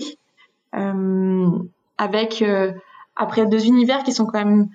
euh, 0.75 1.49
avec 1.97 2.41
euh, 2.41 2.71
après 3.15 3.45
deux 3.45 3.65
univers 3.65 4.03
qui 4.03 4.11
sont 4.11 4.25
quand 4.25 4.43
même 4.43 4.67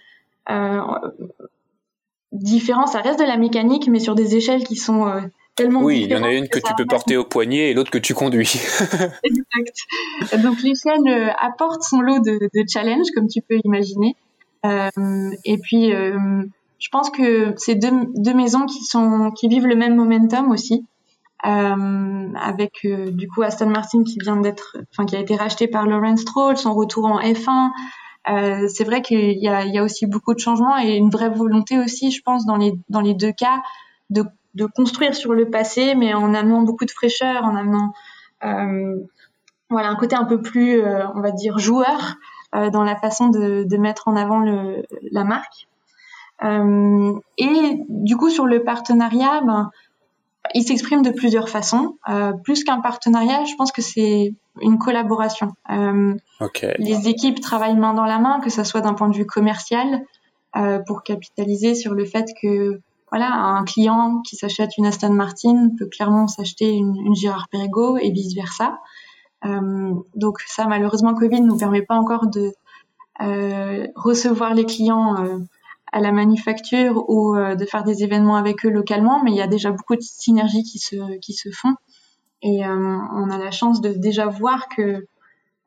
différents. 2.32 2.86
Ça 2.86 3.00
reste 3.00 3.20
de 3.20 3.24
la 3.24 3.36
mécanique, 3.36 3.88
mais 3.88 4.00
sur 4.00 4.14
des 4.14 4.36
échelles 4.36 4.64
qui 4.64 4.76
sont 4.76 5.06
tellement 5.54 5.82
oui, 5.82 6.02
il 6.02 6.10
y 6.10 6.16
en 6.16 6.22
a 6.24 6.32
une 6.32 6.48
que, 6.48 6.58
que 6.58 6.66
tu 6.66 6.74
peux 6.74 6.86
porter 6.86 7.16
au 7.16 7.24
poignet 7.24 7.70
et 7.70 7.74
l'autre 7.74 7.90
que 7.90 7.98
tu 7.98 8.14
conduis. 8.14 8.52
exact. 9.22 10.42
Donc 10.42 10.60
l'échelle 10.62 11.34
apporte 11.40 11.82
son 11.82 12.00
lot 12.00 12.18
de, 12.18 12.48
de 12.52 12.64
challenges, 12.68 13.10
comme 13.14 13.28
tu 13.28 13.40
peux 13.42 13.58
imaginer. 13.64 14.16
et 14.64 15.58
puis 15.58 15.92
je 16.82 16.88
pense 16.90 17.10
que 17.10 17.54
c'est 17.56 17.76
deux, 17.76 17.92
deux 18.16 18.34
maisons 18.34 18.66
qui 18.66 18.82
sont 18.82 19.30
qui 19.30 19.46
vivent 19.46 19.68
le 19.68 19.76
même 19.76 19.94
momentum 19.94 20.50
aussi. 20.50 20.84
Euh, 21.44 22.28
avec 22.36 22.84
euh, 22.84 23.10
du 23.10 23.28
coup 23.28 23.42
Aston 23.42 23.66
Martin 23.66 24.04
qui 24.04 24.18
vient 24.20 24.36
d'être, 24.36 24.76
enfin 24.92 25.06
qui 25.06 25.16
a 25.16 25.18
été 25.18 25.34
racheté 25.34 25.66
par 25.66 25.86
Lawrence 25.86 26.20
Stroll, 26.20 26.56
son 26.56 26.72
retour 26.72 27.06
en 27.06 27.20
F1. 27.20 27.70
Euh, 28.30 28.68
c'est 28.68 28.84
vrai 28.84 29.02
qu'il 29.02 29.38
y 29.38 29.48
a, 29.48 29.64
il 29.64 29.74
y 29.74 29.78
a 29.78 29.82
aussi 29.82 30.06
beaucoup 30.06 30.34
de 30.34 30.38
changements 30.38 30.78
et 30.78 30.94
une 30.94 31.10
vraie 31.10 31.30
volonté 31.30 31.80
aussi, 31.80 32.12
je 32.12 32.22
pense, 32.22 32.46
dans 32.46 32.56
les 32.56 32.74
dans 32.88 33.00
les 33.00 33.14
deux 33.14 33.32
cas, 33.32 33.60
de, 34.10 34.24
de 34.54 34.66
construire 34.66 35.16
sur 35.16 35.32
le 35.34 35.50
passé, 35.50 35.96
mais 35.96 36.14
en 36.14 36.32
amenant 36.32 36.62
beaucoup 36.62 36.84
de 36.84 36.92
fraîcheur, 36.92 37.44
en 37.44 37.56
amenant 37.56 37.92
euh, 38.44 39.00
voilà 39.68 39.88
un 39.88 39.96
côté 39.96 40.14
un 40.14 40.24
peu 40.24 40.40
plus, 40.40 40.80
euh, 40.80 41.04
on 41.16 41.20
va 41.20 41.32
dire, 41.32 41.58
joueur 41.58 42.16
dans 42.70 42.84
la 42.84 42.96
façon 42.96 43.30
de, 43.30 43.64
de 43.64 43.76
mettre 43.78 44.08
en 44.08 44.14
avant 44.14 44.38
le, 44.38 44.84
la 45.10 45.24
marque. 45.24 45.68
et 46.42 47.80
du 47.88 48.16
coup 48.18 48.28
sur 48.28 48.44
le 48.44 48.62
partenariat, 48.62 49.40
ben 49.40 49.70
il 50.54 50.62
s'exprime 50.62 51.02
de 51.02 51.10
plusieurs 51.10 51.48
façons. 51.48 51.96
Euh, 52.08 52.32
plus 52.44 52.64
qu'un 52.64 52.80
partenariat, 52.80 53.44
je 53.44 53.54
pense 53.56 53.72
que 53.72 53.82
c'est 53.82 54.34
une 54.60 54.78
collaboration. 54.78 55.52
Euh, 55.70 56.14
okay. 56.40 56.74
Les 56.78 57.08
équipes 57.08 57.40
travaillent 57.40 57.76
main 57.76 57.94
dans 57.94 58.04
la 58.04 58.18
main, 58.18 58.40
que 58.40 58.50
ce 58.50 58.64
soit 58.64 58.80
d'un 58.80 58.94
point 58.94 59.08
de 59.08 59.16
vue 59.16 59.26
commercial, 59.26 60.02
euh, 60.56 60.78
pour 60.86 61.02
capitaliser 61.02 61.74
sur 61.74 61.94
le 61.94 62.04
fait 62.04 62.26
que 62.40 62.80
voilà, 63.10 63.32
un 63.32 63.64
client 63.64 64.20
qui 64.22 64.36
s'achète 64.36 64.76
une 64.78 64.86
Aston 64.86 65.12
Martin 65.12 65.70
peut 65.78 65.86
clairement 65.86 66.28
s'acheter 66.28 66.70
une, 66.70 66.96
une 66.96 67.14
Girard 67.14 67.48
Perregaux 67.50 67.98
et 67.98 68.10
vice 68.10 68.34
versa. 68.34 68.78
Donc 70.14 70.38
ça, 70.46 70.66
malheureusement, 70.66 71.14
Covid 71.14 71.40
nous 71.40 71.58
permet 71.58 71.82
pas 71.82 71.96
encore 71.96 72.28
de 72.28 72.52
recevoir 73.96 74.54
les 74.54 74.64
clients 74.64 75.42
à 75.92 76.00
la 76.00 76.10
manufacture 76.10 77.08
ou 77.08 77.36
euh, 77.36 77.54
de 77.54 77.64
faire 77.66 77.84
des 77.84 78.02
événements 78.02 78.36
avec 78.36 78.64
eux 78.64 78.70
localement, 78.70 79.22
mais 79.22 79.30
il 79.30 79.36
y 79.36 79.42
a 79.42 79.46
déjà 79.46 79.70
beaucoup 79.70 79.94
de 79.94 80.00
synergies 80.00 80.62
qui 80.62 80.78
se, 80.78 81.18
qui 81.18 81.34
se 81.34 81.50
font. 81.50 81.74
Et 82.40 82.66
euh, 82.66 82.98
on 83.14 83.30
a 83.30 83.38
la 83.38 83.50
chance 83.50 83.80
de 83.80 83.90
déjà 83.92 84.26
voir 84.26 84.68
que, 84.68 85.06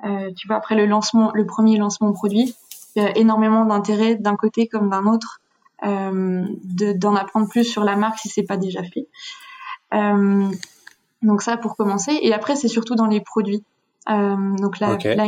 euh, 0.03 0.31
tu 0.35 0.47
vois, 0.47 0.57
après 0.57 0.75
le 0.75 0.85
lancement, 0.87 1.31
le 1.33 1.45
premier 1.45 1.77
lancement 1.77 2.11
produit, 2.11 2.53
il 2.95 3.03
y 3.03 3.05
a 3.05 3.17
énormément 3.17 3.65
d'intérêt 3.65 4.15
d'un 4.15 4.35
côté 4.35 4.67
comme 4.67 4.89
d'un 4.89 5.05
autre 5.05 5.41
euh, 5.85 6.45
d'en 6.63 7.15
apprendre 7.15 7.47
plus 7.47 7.63
sur 7.63 7.83
la 7.83 7.95
marque 7.95 8.17
si 8.19 8.29
c'est 8.29 8.43
pas 8.43 8.57
déjà 8.57 8.81
fait. 8.83 9.07
Euh, 9.93 10.49
donc 11.21 11.41
ça 11.41 11.57
pour 11.57 11.75
commencer. 11.75 12.17
Et 12.21 12.33
après 12.33 12.55
c'est 12.55 12.67
surtout 12.67 12.95
dans 12.95 13.05
les 13.05 13.21
produits. 13.21 13.63
Euh, 14.09 14.55
donc 14.57 14.79
la, 14.79 14.93
okay. 14.93 15.15
la 15.15 15.27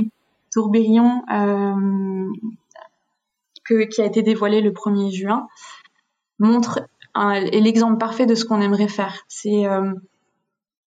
tourbillon 0.52 1.22
que, 3.68 3.84
qui 3.86 4.02
a 4.02 4.06
été 4.06 4.22
dévoilé 4.22 4.62
le 4.62 4.72
1er 4.72 5.12
juin 5.12 5.48
montre 6.40 6.82
l'exemple 7.52 7.98
parfait 7.98 8.26
de 8.26 8.36
ce 8.36 8.46
qu'on 8.46 8.62
aimerait 8.62 8.88
faire. 8.88 9.24
C'est 9.28 9.66
euh, 9.66 9.94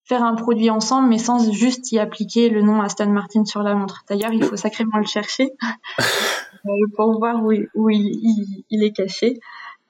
faire 0.05 0.23
un 0.23 0.35
produit 0.35 0.71
ensemble, 0.71 1.09
mais 1.09 1.19
sans 1.19 1.51
juste 1.53 1.93
y 1.93 1.99
appliquer 1.99 2.49
le 2.49 2.63
nom 2.63 2.81
Aston 2.81 3.11
Martin 3.11 3.45
sur 3.45 3.63
la 3.63 3.75
montre. 3.75 4.05
D'ailleurs, 4.09 4.33
il 4.33 4.45
faut 4.45 4.57
sacrément 4.57 4.99
le 4.99 5.07
chercher 5.07 5.51
pour 6.97 7.19
voir 7.19 7.43
où, 7.43 7.53
où 7.75 7.91
il, 7.91 8.01
il, 8.01 8.65
il, 8.71 8.85
est 8.85 8.93
caché. 8.93 9.39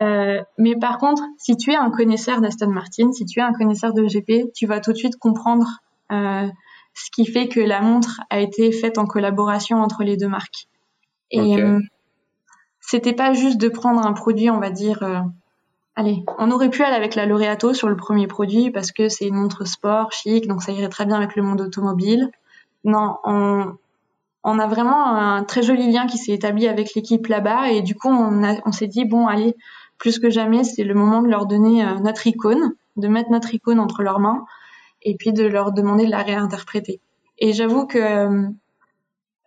Euh, 0.02 0.42
mais 0.56 0.76
par 0.76 0.98
contre, 0.98 1.22
si 1.36 1.56
tu 1.56 1.72
es 1.72 1.76
un 1.76 1.90
connaisseur 1.90 2.40
d'Aston 2.40 2.68
Martin, 2.68 3.12
si 3.12 3.24
tu 3.26 3.40
es 3.40 3.42
un 3.42 3.52
connaisseur 3.52 3.92
de 3.92 4.04
GP, 4.04 4.52
tu 4.54 4.66
vas 4.66 4.80
tout 4.80 4.92
de 4.92 4.96
suite 4.96 5.16
comprendre 5.18 5.66
euh, 6.10 6.48
ce 6.94 7.10
qui 7.10 7.26
fait 7.26 7.48
que 7.48 7.60
la 7.60 7.82
montre 7.82 8.20
a 8.30 8.40
été 8.40 8.72
faite 8.72 8.98
en 8.98 9.04
collaboration 9.04 9.78
entre 9.78 10.04
les 10.04 10.16
deux 10.16 10.28
marques. 10.28 10.68
Et 11.30 11.62
okay. 11.62 11.86
C'était 12.90 13.12
pas 13.12 13.32
juste 13.34 13.60
de 13.60 13.68
prendre 13.68 14.04
un 14.04 14.12
produit, 14.12 14.50
on 14.50 14.58
va 14.58 14.70
dire. 14.70 15.04
Euh, 15.04 15.20
allez, 15.94 16.24
on 16.38 16.50
aurait 16.50 16.70
pu 16.70 16.82
aller 16.82 16.96
avec 16.96 17.14
la 17.14 17.24
Laureato 17.24 17.72
sur 17.72 17.88
le 17.88 17.94
premier 17.94 18.26
produit 18.26 18.72
parce 18.72 18.90
que 18.90 19.08
c'est 19.08 19.28
une 19.28 19.36
montre 19.36 19.64
sport, 19.64 20.10
chic, 20.10 20.48
donc 20.48 20.60
ça 20.60 20.72
irait 20.72 20.88
très 20.88 21.06
bien 21.06 21.14
avec 21.14 21.36
le 21.36 21.42
monde 21.44 21.60
automobile. 21.60 22.32
Non, 22.82 23.18
on, 23.22 23.74
on 24.42 24.58
a 24.58 24.66
vraiment 24.66 25.06
un 25.06 25.44
très 25.44 25.62
joli 25.62 25.92
lien 25.92 26.08
qui 26.08 26.18
s'est 26.18 26.32
établi 26.32 26.66
avec 26.66 26.94
l'équipe 26.96 27.28
là-bas 27.28 27.70
et 27.70 27.82
du 27.82 27.94
coup 27.94 28.08
on, 28.08 28.42
on 28.66 28.72
s'est 28.72 28.88
dit 28.88 29.04
bon 29.04 29.28
allez, 29.28 29.54
plus 29.98 30.18
que 30.18 30.28
jamais 30.28 30.64
c'est 30.64 30.82
le 30.82 30.94
moment 30.94 31.22
de 31.22 31.28
leur 31.28 31.46
donner 31.46 31.84
euh, 31.84 31.94
notre 32.00 32.26
icône, 32.26 32.72
de 32.96 33.06
mettre 33.06 33.30
notre 33.30 33.54
icône 33.54 33.78
entre 33.78 34.02
leurs 34.02 34.18
mains 34.18 34.44
et 35.02 35.14
puis 35.14 35.32
de 35.32 35.46
leur 35.46 35.70
demander 35.70 36.06
de 36.06 36.10
la 36.10 36.24
réinterpréter. 36.24 37.00
Et 37.38 37.52
j'avoue 37.52 37.86
que 37.86 38.48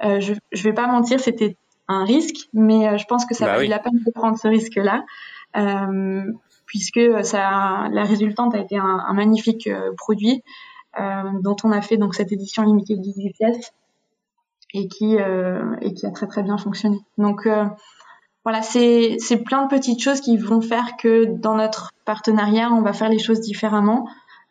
euh, 0.01 0.19
je, 0.21 0.34
je 0.53 0.63
vais 0.63 0.73
pas 0.73 0.88
mentir, 0.88 1.19
c'était 1.19 1.58
un 1.88 2.06
risque, 2.06 2.48
mais 2.54 2.88
euh, 2.88 2.98
je 2.98 3.06
pense 3.06 3.26
que 3.26 3.36
ça 3.36 3.46
bah 3.46 3.56
oui. 3.60 3.67
la 3.67 3.80
peine 3.80 4.00
de 4.06 4.12
prendre 4.12 4.38
ce 4.38 4.48
risque-là, 4.48 5.04
euh, 5.58 6.24
puisque 6.65 7.02
ça, 7.24 7.88
la 7.91 8.04
résultante 8.04 8.56
a 8.56 8.60
été 8.60 8.78
un, 8.78 9.04
un 9.06 9.13
magnifique 9.13 9.67
euh, 9.67 9.91
produit 9.98 10.43
euh, 11.00 11.24
dont 11.41 11.56
on 11.63 11.72
a 11.72 11.82
fait 11.82 11.98
donc 11.98 12.15
cette 12.15 12.32
édition 12.32 12.63
limitée 12.63 12.96
de 12.96 13.02
18 13.02 13.32
pièces 13.34 13.72
et 14.76 14.88
qui 14.88 15.17
et 15.82 15.93
qui 15.93 16.06
a 16.08 16.10
très 16.10 16.26
très 16.26 16.41
bien 16.41 16.58
fonctionné. 16.58 16.98
Donc 17.19 17.48
voilà, 18.43 18.63
c'est 18.63 19.17
c'est 19.19 19.38
plein 19.38 19.65
de 19.65 19.67
petites 19.69 20.02
choses 20.02 20.19
qui 20.19 20.36
vont 20.36 20.62
faire 20.62 20.98
que 20.98 21.26
dans 21.26 21.54
notre 21.54 21.91
partenariat, 22.06 22.72
on 22.72 22.82
va 22.82 22.91
faire 22.91 23.10
les 23.10 23.19
choses 23.19 23.39
différemment. 23.39 24.08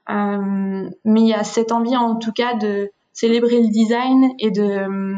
Mais 0.09 1.21
il 1.21 1.27
y 1.27 1.35
a 1.35 1.43
cette 1.43 1.73
envie 1.73 1.97
en 1.97 2.15
tout 2.15 2.31
cas 2.31 2.55
de 2.55 2.93
célébrer 3.13 3.63
le 3.63 3.69
design 3.69 4.31
et 4.39 4.53
de 4.53 5.17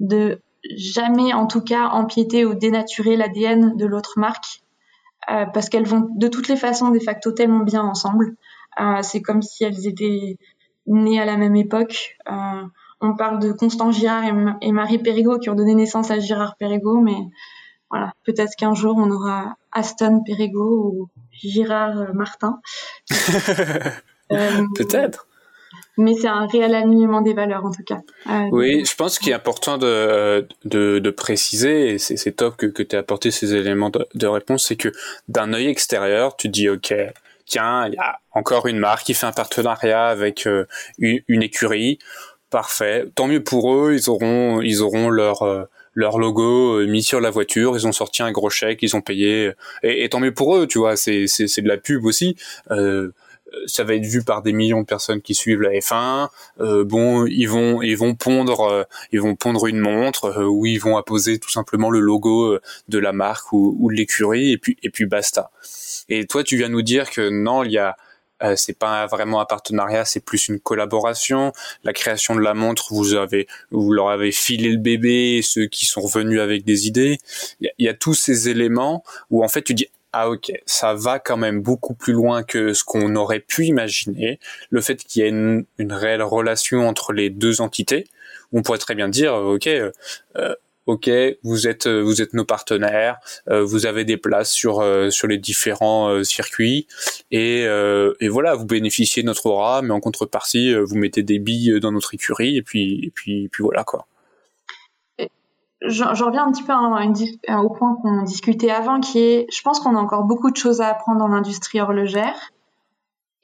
de 0.00 0.40
jamais 0.70 1.32
en 1.32 1.46
tout 1.46 1.60
cas 1.60 1.88
empiéter 1.88 2.44
ou 2.44 2.54
dénaturer 2.54 3.16
l'ADN 3.16 3.76
de 3.76 3.86
l'autre 3.86 4.14
marque 4.16 4.62
euh, 5.30 5.46
parce 5.46 5.68
qu'elles 5.68 5.86
vont 5.86 6.08
de 6.16 6.28
toutes 6.28 6.48
les 6.48 6.56
façons 6.56 6.90
de 6.90 6.98
facto 6.98 7.32
tellement 7.32 7.64
bien 7.64 7.82
ensemble. 7.82 8.36
Euh, 8.80 9.02
c'est 9.02 9.22
comme 9.22 9.42
si 9.42 9.64
elles 9.64 9.86
étaient 9.86 10.38
nées 10.86 11.20
à 11.20 11.24
la 11.24 11.36
même 11.36 11.56
époque. 11.56 12.16
Euh, 12.30 12.62
on 13.00 13.14
parle 13.14 13.38
de 13.38 13.52
Constant 13.52 13.92
Girard 13.92 14.24
et, 14.60 14.72
Marie 14.72 14.98
Perrigo 14.98 15.38
qui 15.38 15.50
ont 15.50 15.54
donné 15.54 15.74
naissance 15.74 16.10
à 16.10 16.18
Girard 16.18 16.56
Perrigo, 16.56 17.00
mais 17.00 17.16
voilà, 17.90 18.12
peut-être 18.24 18.54
qu'un 18.56 18.74
jour 18.74 18.96
on 18.96 19.10
aura 19.10 19.56
Aston 19.72 20.22
Perrigo 20.24 20.92
ou 20.94 21.08
Girard 21.32 22.14
Martin. 22.14 22.60
Peut-être. 24.28 25.26
Mais 25.98 26.14
c'est 26.14 26.28
un 26.28 26.46
réel 26.46 26.74
alignement 26.74 27.20
des 27.20 27.34
valeurs 27.34 27.64
en 27.64 27.70
tout 27.70 27.82
cas. 27.84 28.00
Euh, 28.30 28.48
oui, 28.50 28.84
je 28.84 28.94
pense 28.94 29.18
qu'il 29.18 29.30
est 29.30 29.34
important 29.34 29.76
de, 29.76 30.46
de, 30.64 30.98
de 30.98 31.10
préciser, 31.10 31.94
et 31.94 31.98
c'est 31.98 32.32
top 32.32 32.56
que, 32.56 32.66
que 32.66 32.82
tu 32.82 32.96
aies 32.96 32.98
apporté 32.98 33.30
ces 33.30 33.54
éléments 33.54 33.90
de, 33.90 34.06
de 34.14 34.26
réponse, 34.26 34.66
c'est 34.66 34.76
que 34.76 34.88
d'un 35.28 35.52
œil 35.52 35.66
extérieur, 35.66 36.36
tu 36.36 36.48
dis 36.48 36.70
ok, 36.70 36.94
tiens, 37.44 37.88
il 37.88 37.94
y 37.94 37.98
a 37.98 38.18
encore 38.32 38.66
une 38.66 38.78
marque 38.78 39.04
qui 39.04 39.12
fait 39.12 39.26
un 39.26 39.32
partenariat 39.32 40.06
avec 40.06 40.46
euh, 40.46 40.64
une, 40.98 41.42
écurie, 41.42 41.98
parfait, 42.48 43.04
tant 43.14 43.26
mieux 43.26 43.44
pour 43.44 43.74
eux, 43.74 43.94
ils 43.94 44.08
auront 44.08 44.62
ils 44.62 44.82
auront 44.82 45.10
leur 45.10 45.42
euh, 45.42 45.64
leur 45.94 46.18
logo 46.18 46.86
mis 46.86 47.02
sur 47.02 47.20
la 47.20 47.28
voiture, 47.28 47.76
ils 47.76 47.86
ont 47.86 47.92
sorti 47.92 48.22
un 48.22 48.32
gros 48.32 48.48
chèque, 48.48 48.78
ils 48.82 48.96
ont 48.96 49.02
payé, 49.02 49.52
et, 49.82 50.08
tant 50.08 50.20
mieux 50.20 50.32
pour 50.32 50.56
eux, 50.56 50.66
tu 50.66 50.78
vois, 50.78 50.96
c'est 50.96 51.26
c'est 51.26 51.60
de 51.60 51.68
la 51.68 51.76
pub 51.76 52.06
aussi. 52.06 52.34
Ça 53.66 53.84
va 53.84 53.94
être 53.94 54.04
vu 54.04 54.22
par 54.24 54.42
des 54.42 54.52
millions 54.52 54.80
de 54.80 54.86
personnes 54.86 55.20
qui 55.20 55.34
suivent 55.34 55.60
la 55.60 55.70
F1. 55.70 56.28
bon, 56.84 57.26
ils 57.26 57.46
vont 57.46 57.82
ils 57.82 57.96
vont 57.96 58.14
pondre 58.14 58.86
ils 59.12 59.20
vont 59.20 59.36
pondre 59.36 59.66
une 59.66 59.80
montre 59.80 60.44
où 60.44 60.66
ils 60.66 60.80
vont 60.80 60.96
apposer 60.96 61.38
tout 61.38 61.50
simplement 61.50 61.90
le 61.90 62.00
logo 62.00 62.58
de 62.88 62.98
la 62.98 63.12
marque 63.12 63.52
ou, 63.52 63.76
ou 63.78 63.90
de 63.90 63.96
l'écurie 63.96 64.52
et 64.52 64.58
puis 64.58 64.76
et 64.82 64.90
puis 64.90 65.06
basta. 65.06 65.50
Et 66.08 66.26
toi, 66.26 66.44
tu 66.44 66.56
viens 66.56 66.68
nous 66.68 66.82
dire 66.82 67.10
que 67.10 67.28
non, 67.30 67.64
il 67.64 67.72
y 67.72 67.78
a 67.78 67.96
euh, 68.42 68.56
c'est 68.56 68.76
pas 68.76 69.06
vraiment 69.06 69.40
un 69.40 69.44
partenariat, 69.44 70.04
c'est 70.04 70.24
plus 70.24 70.48
une 70.48 70.58
collaboration. 70.58 71.52
La 71.84 71.92
création 71.92 72.34
de 72.34 72.40
la 72.40 72.54
montre, 72.54 72.92
vous 72.92 73.14
avez, 73.14 73.46
vous 73.70 73.92
leur 73.92 74.10
avez 74.10 74.32
filé 74.32 74.70
le 74.70 74.78
bébé, 74.78 75.40
ceux 75.42 75.66
qui 75.66 75.86
sont 75.86 76.00
revenus 76.00 76.40
avec 76.40 76.64
des 76.64 76.86
idées. 76.88 77.18
Il 77.60 77.70
y, 77.78 77.88
a 77.88 77.94
tous 77.94 78.14
ces 78.14 78.48
éléments 78.48 79.04
où 79.30 79.44
en 79.44 79.48
fait 79.48 79.62
tu 79.62 79.74
dis 79.74 79.88
ah 80.12 80.30
ok, 80.30 80.52
ça 80.66 80.94
va 80.94 81.18
quand 81.18 81.36
même 81.36 81.62
beaucoup 81.62 81.94
plus 81.94 82.12
loin 82.12 82.42
que 82.42 82.74
ce 82.74 82.84
qu'on 82.84 83.16
aurait 83.16 83.40
pu 83.40 83.66
imaginer. 83.66 84.38
Le 84.70 84.80
fait 84.80 84.96
qu'il 85.02 85.22
y 85.22 85.26
ait 85.26 85.30
une, 85.30 85.64
une, 85.78 85.92
réelle 85.92 86.22
relation 86.22 86.86
entre 86.88 87.12
les 87.12 87.30
deux 87.30 87.60
entités, 87.60 88.06
on 88.52 88.62
pourrait 88.62 88.78
très 88.78 88.94
bien 88.94 89.08
dire 89.08 89.34
ok. 89.34 89.66
Euh, 89.68 90.54
ok, 90.86 91.10
vous 91.42 91.66
êtes 91.66 91.86
euh, 91.86 92.00
vous 92.02 92.22
êtes 92.22 92.34
nos 92.34 92.44
partenaires, 92.44 93.18
euh, 93.48 93.64
vous 93.64 93.86
avez 93.86 94.04
des 94.04 94.16
places 94.16 94.52
sur 94.52 94.80
euh, 94.80 95.10
sur 95.10 95.28
les 95.28 95.38
différents 95.38 96.22
circuits 96.24 96.86
et, 97.30 97.62
et 98.20 98.28
voilà, 98.28 98.54
vous 98.54 98.66
bénéficiez 98.66 99.22
de 99.22 99.26
notre 99.26 99.46
aura, 99.46 99.82
mais 99.82 99.92
en 99.92 100.00
contrepartie, 100.00 100.74
vous 100.74 100.96
mettez 100.96 101.22
des 101.22 101.38
billes 101.38 101.80
dans 101.80 101.92
notre 101.92 102.14
écurie 102.14 102.56
et 102.56 102.62
puis 102.62 103.04
et 103.04 103.10
puis 103.10 103.48
puis 103.48 103.62
voilà 103.62 103.84
quoi. 103.84 104.06
J'en 105.84 106.26
reviens 106.26 106.46
un 106.46 106.52
petit 106.52 106.62
peu 106.62 106.72
au 107.54 107.70
point 107.70 107.96
qu'on 107.96 108.22
discutait 108.22 108.70
avant, 108.70 109.00
qui 109.00 109.18
est, 109.18 109.46
je 109.52 109.62
pense 109.62 109.80
qu'on 109.80 109.96
a 109.96 109.98
encore 109.98 110.24
beaucoup 110.24 110.50
de 110.50 110.56
choses 110.56 110.80
à 110.80 110.88
apprendre 110.88 111.18
dans 111.18 111.28
l'industrie 111.28 111.80
horlogère. 111.80 112.52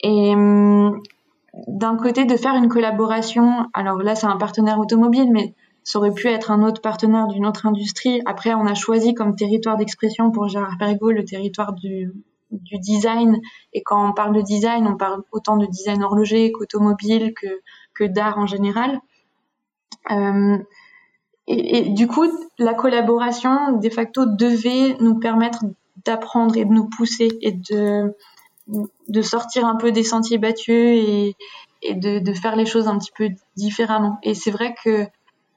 Et 0.00 0.34
hum, 0.34 1.02
d'un 1.66 1.96
côté, 1.96 2.24
de 2.24 2.36
faire 2.36 2.54
une 2.54 2.68
collaboration, 2.68 3.66
alors 3.74 3.98
là 3.98 4.14
c'est 4.14 4.26
un 4.26 4.36
partenaire 4.36 4.78
automobile, 4.78 5.30
mais 5.32 5.54
ça 5.82 5.98
aurait 5.98 6.12
pu 6.12 6.28
être 6.28 6.50
un 6.50 6.62
autre 6.62 6.82
partenaire 6.82 7.26
d'une 7.28 7.46
autre 7.46 7.66
industrie. 7.66 8.20
Après, 8.26 8.54
on 8.54 8.66
a 8.66 8.74
choisi 8.74 9.14
comme 9.14 9.34
territoire 9.34 9.76
d'expression 9.76 10.30
pour 10.30 10.46
Gérard 10.46 10.76
Perregaux 10.78 11.10
le 11.10 11.24
territoire 11.24 11.72
du, 11.72 12.12
design. 12.50 13.40
Et 13.72 13.82
quand 13.82 14.10
on 14.10 14.12
parle 14.12 14.34
de 14.34 14.42
design, 14.42 14.86
on 14.86 14.96
parle 14.96 15.22
autant 15.32 15.56
de 15.56 15.66
design 15.66 16.02
horloger 16.02 16.52
qu'automobile, 16.52 17.32
que, 17.34 17.46
que 17.94 18.04
d'art 18.04 18.38
en 18.38 18.46
général. 18.46 19.00
Euh, 20.10 20.58
et, 21.50 21.88
du 21.88 22.06
coup, 22.06 22.26
la 22.58 22.74
collaboration, 22.74 23.78
de 23.78 23.88
facto, 23.88 24.26
devait 24.26 24.96
nous 25.00 25.18
permettre 25.18 25.64
d'apprendre 26.04 26.56
et 26.56 26.64
de 26.64 26.70
nous 26.70 26.88
pousser 26.88 27.30
et 27.40 27.52
de, 27.52 28.14
de 29.08 29.22
sortir 29.22 29.66
un 29.66 29.76
peu 29.76 29.90
des 29.90 30.04
sentiers 30.04 30.38
battus 30.38 30.74
et, 30.76 31.36
et 31.82 31.94
de, 31.94 32.18
de, 32.18 32.32
faire 32.34 32.54
les 32.54 32.66
choses 32.66 32.86
un 32.86 32.98
petit 32.98 33.12
peu 33.16 33.30
différemment. 33.56 34.18
Et 34.22 34.34
c'est 34.34 34.50
vrai 34.50 34.74
que 34.84 35.06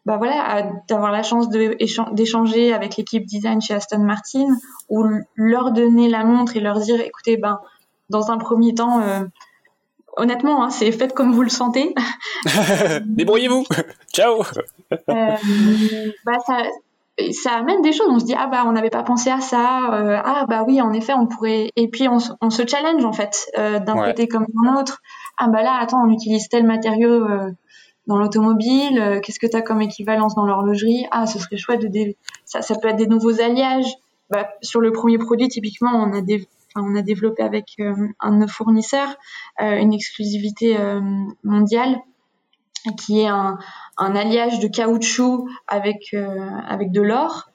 bah 0.06 0.18
voilà, 0.18 0.72
d'avoir 0.88 1.12
la 1.12 1.22
chance 1.22 1.48
d'échanger 1.50 2.74
avec 2.74 2.98
l'équipe 2.98 3.26
design 3.26 3.62
chez 3.62 3.76
Aston 3.76 4.00
Martin, 4.00 4.48
ou 4.90 5.06
leur 5.36 5.72
donner 5.72 6.10
la 6.10 6.24
montre 6.24 6.58
et 6.58 6.60
leur 6.60 6.80
dire, 6.80 7.00
écoutez, 7.00 7.38
ben, 7.38 7.60
dans 8.10 8.32
un 8.32 8.38
premier 8.38 8.74
temps, 8.74 9.00
euh, 9.02 9.24
honnêtement, 10.18 10.64
hein, 10.64 10.70
c'est 10.70 10.92
faites 10.92 11.14
comme 11.14 11.34
vous 11.34 11.44
le 11.44 11.50
sentez. 11.50 11.94
Débrouillez-vous. 13.06 13.66
Ciao. 14.14 14.44
Euh, 14.92 15.36
bah 16.26 16.38
ça, 16.46 16.64
ça 17.32 17.52
amène 17.58 17.82
des 17.82 17.92
choses. 17.92 18.08
On 18.10 18.20
se 18.20 18.26
dit 18.26 18.36
ah 18.38 18.48
bah 18.48 18.64
on 18.66 18.72
n'avait 18.72 18.90
pas 18.90 19.04
pensé 19.04 19.30
à 19.30 19.42
ça. 19.42 19.94
Euh, 19.94 20.18
ah 20.24 20.46
bah 20.48 20.64
oui 20.68 20.82
en 20.82 20.94
effet 20.94 21.14
on 21.14 21.28
pourrait. 21.28 21.72
Et 21.76 21.88
puis 21.88 22.08
on, 22.08 22.18
on 22.42 22.50
se 22.50 22.68
challenge 22.68 23.04
en 23.06 23.14
fait 23.14 23.52
d'un 23.56 23.96
côté 23.96 24.28
comme 24.28 24.46
d'un 24.48 24.80
autre. 24.80 25.02
Ah 25.38 25.48
bah 25.48 25.64
là 25.64 25.78
attends 25.80 26.04
on 26.06 26.10
utilise 26.12 26.50
tel 26.50 26.66
matériau 26.66 27.26
dans 28.08 28.18
l'automobile 28.18 29.00
euh, 29.00 29.20
Qu'est-ce 29.20 29.40
que 29.40 29.48
tu 29.48 29.56
as 29.56 29.62
comme 29.62 29.82
équivalence 29.82 30.36
dans 30.36 30.46
l'horlogerie? 30.46 31.06
Ah, 31.12 31.26
ce 31.28 31.40
serait 31.40 31.58
chouette 31.58 31.82
de 31.82 32.16
ça, 32.46 32.62
ça 32.62 32.76
peut 32.76 32.90
être 32.90 32.98
des 32.98 33.08
nouveaux 33.08 33.42
alliages. 33.42 33.96
Bah, 34.30 34.50
sur 34.62 34.80
le 34.80 34.92
premier 34.92 35.18
produit, 35.18 35.50
typiquement, 35.50 35.92
on 35.94 36.14
a, 36.14 36.22
on 36.76 36.96
a 36.96 37.02
développé 37.02 37.44
avec 37.44 37.66
euh, 37.80 37.94
un 38.20 38.32
de 38.32 38.38
nos 38.38 38.48
fournisseurs 38.48 39.16
euh, 39.62 39.78
une 39.78 39.94
exclusivité 39.94 40.78
mondiale 41.44 42.00
qui 42.98 43.22
est 43.22 43.28
un, 43.28 43.58
alliage 43.98 44.60
de 44.60 44.68
caoutchouc 44.68 45.48
avec 45.68 46.14
avec 46.14 46.92
de 46.92 47.02
l'or. 47.02 47.50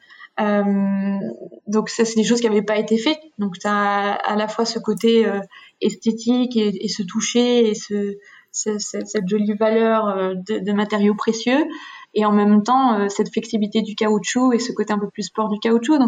donc 1.66 1.88
ça, 1.88 2.04
c'est 2.04 2.14
des 2.14 2.24
choses 2.24 2.40
qui 2.40 2.48
n'avaient 2.48 2.62
pas 2.62 2.78
été 2.78 2.96
faites. 2.96 3.20
Donc 3.38 3.58
tu 3.58 3.66
as 3.66 4.12
à 4.12 4.36
la 4.36 4.46
fois 4.46 4.64
ce 4.64 4.78
côté 4.78 5.26
esthétique 5.80 6.56
et, 6.56 6.88
ce 6.88 7.02
toucher 7.02 7.68
et 7.70 7.74
ce 7.74 8.16
cette 8.56 9.28
jolie 9.28 9.54
valeur 9.54 10.08
euh, 10.08 10.34
de, 10.34 10.72
matériaux 10.72 11.14
précieux 11.14 11.66
et 12.14 12.24
en 12.24 12.32
même 12.32 12.62
temps 12.62 12.94
euh, 12.94 13.08
cette 13.08 13.30
flexibilité 13.32 13.82
du 13.82 13.94
caoutchouc 13.94 14.52
et 14.54 14.58
ce 14.58 14.72
côté 14.72 14.92
un 14.92 14.98
peu 14.98 15.10
plus 15.10 15.24
sport 15.24 15.48
du 15.48 15.58
caoutchouc. 15.58 15.98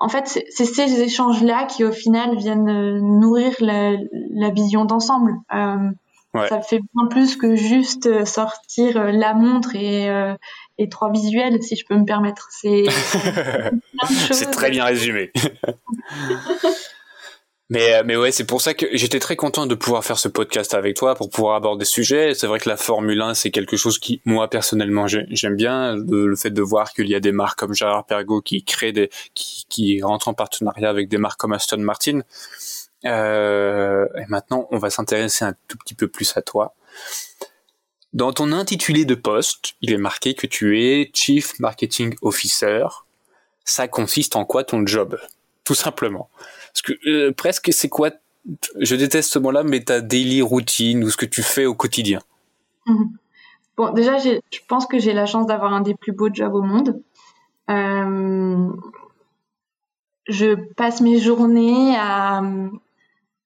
En 0.00 0.08
fait, 0.08 0.26
c'est 0.26 0.64
ces 0.64 1.00
échanges-là 1.00 1.64
qui, 1.64 1.84
au 1.84 1.92
final, 1.92 2.36
viennent 2.36 2.68
euh, 2.68 3.00
nourrir 3.00 3.54
la, 3.60 4.50
vision 4.50 4.84
d'ensemble. 4.84 5.34
Ça 5.50 6.60
fait 6.60 6.78
bien 6.78 7.08
plus 7.10 7.36
que 7.36 7.56
juste 7.56 8.24
sortir 8.24 9.10
la 9.10 9.34
montre 9.34 9.74
et, 9.74 10.08
et 10.78 10.88
trois 10.88 11.10
visuels, 11.10 11.60
si 11.62 11.74
je 11.74 11.84
peux 11.84 11.96
me 11.96 12.04
permettre. 12.04 12.48
C'est 12.50 12.84
très 14.52 14.70
bien 14.70 14.84
résumé. 14.84 15.32
Mais, 17.70 17.94
euh, 17.94 18.02
mais 18.04 18.16
ouais, 18.16 18.32
c'est 18.32 18.46
pour 18.46 18.62
ça 18.62 18.72
que 18.72 18.86
j'étais 18.92 19.18
très 19.18 19.36
content 19.36 19.66
de 19.66 19.74
pouvoir 19.74 20.02
faire 20.02 20.18
ce 20.18 20.28
podcast 20.28 20.72
avec 20.72 20.96
toi 20.96 21.14
pour 21.14 21.28
pouvoir 21.28 21.56
aborder 21.56 21.80
des 21.80 21.84
sujets. 21.84 22.32
C'est 22.34 22.46
vrai 22.46 22.58
que 22.58 22.68
la 22.68 22.78
Formule 22.78 23.20
1, 23.20 23.34
c'est 23.34 23.50
quelque 23.50 23.76
chose 23.76 23.98
qui, 23.98 24.22
moi, 24.24 24.48
personnellement, 24.48 25.06
j'aime 25.06 25.56
bien. 25.56 25.94
Le, 25.96 26.34
fait 26.34 26.50
de 26.50 26.62
voir 26.62 26.92
qu'il 26.92 27.08
y 27.08 27.14
a 27.14 27.20
des 27.20 27.32
marques 27.32 27.58
comme 27.58 27.74
Gérard 27.74 28.06
Pergo 28.06 28.40
qui 28.40 28.64
créent 28.64 28.92
des, 28.92 29.10
qui, 29.34 29.66
qui 29.68 30.02
rentrent 30.02 30.28
en 30.28 30.34
partenariat 30.34 30.88
avec 30.88 31.08
des 31.08 31.18
marques 31.18 31.38
comme 31.38 31.52
Aston 31.52 31.78
Martin. 31.78 32.22
Euh, 33.04 34.06
et 34.16 34.24
maintenant, 34.28 34.66
on 34.70 34.78
va 34.78 34.88
s'intéresser 34.88 35.44
un 35.44 35.54
tout 35.68 35.76
petit 35.76 35.94
peu 35.94 36.08
plus 36.08 36.36
à 36.36 36.42
toi. 36.42 36.74
Dans 38.14 38.32
ton 38.32 38.52
intitulé 38.52 39.04
de 39.04 39.14
poste, 39.14 39.74
il 39.82 39.92
est 39.92 39.98
marqué 39.98 40.34
que 40.34 40.46
tu 40.46 40.80
es 40.80 41.10
Chief 41.12 41.58
Marketing 41.60 42.14
Officer. 42.22 42.86
Ça 43.64 43.88
consiste 43.88 44.36
en 44.36 44.46
quoi 44.46 44.64
ton 44.64 44.86
job? 44.86 45.18
Tout 45.64 45.74
simplement. 45.74 46.30
Parce 46.72 46.82
que 46.82 46.92
euh, 47.08 47.32
presque, 47.32 47.72
c'est 47.72 47.88
quoi 47.88 48.10
Je 48.78 48.96
déteste 48.96 49.32
ce 49.32 49.38
mot-là, 49.38 49.62
mais 49.62 49.80
ta 49.80 50.00
daily 50.00 50.42
routine 50.42 51.04
ou 51.04 51.10
ce 51.10 51.16
que 51.16 51.26
tu 51.26 51.42
fais 51.42 51.66
au 51.66 51.74
quotidien. 51.74 52.20
Mhm. 52.86 53.10
Bon, 53.76 53.92
déjà, 53.92 54.18
je 54.18 54.58
pense 54.66 54.86
que 54.86 54.98
j'ai 54.98 55.12
la 55.12 55.26
chance 55.26 55.46
d'avoir 55.46 55.72
un 55.72 55.80
des 55.80 55.94
plus 55.94 56.12
beaux 56.12 56.32
jobs 56.32 56.54
au 56.54 56.62
monde. 56.62 57.00
Euh, 57.70 58.68
je 60.26 60.54
passe 60.74 61.00
mes 61.00 61.20
journées 61.20 61.94
à 61.96 62.42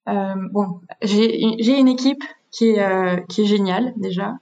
euh, 0.08 0.34
bon, 0.52 0.80
j'ai 1.02 1.78
une 1.78 1.88
équipe 1.88 2.24
qui 2.50 2.70
est 2.70 3.26
qui 3.28 3.42
est 3.42 3.46
géniale 3.46 3.92
déjà. 3.96 4.34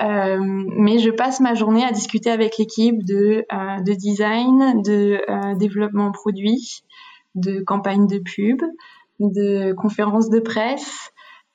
mais 0.00 0.98
je 0.98 1.10
passe 1.10 1.40
ma 1.40 1.54
journée 1.54 1.84
à 1.84 1.92
discuter 1.92 2.30
avec 2.30 2.56
l'équipe 2.56 3.04
de, 3.04 3.44
de 3.84 3.92
design, 3.92 4.82
de 4.82 5.20
développement 5.58 6.10
produit, 6.10 6.82
de 7.38 7.60
campagnes 7.60 8.06
de 8.06 8.18
pub, 8.18 8.62
de 9.20 9.72
conférences 9.72 10.30
de 10.30 10.40
presse, 10.40 11.10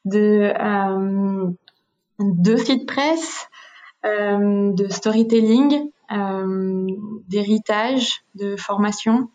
de 0.05 0.53
euh, 0.59 1.49
de 2.19 2.85
presse, 2.85 3.47
euh, 4.05 4.73
de 4.73 4.87
storytelling, 4.89 5.89
euh, 6.11 6.87
d'héritage, 7.27 8.23
de 8.35 8.55
formation. 8.55 9.29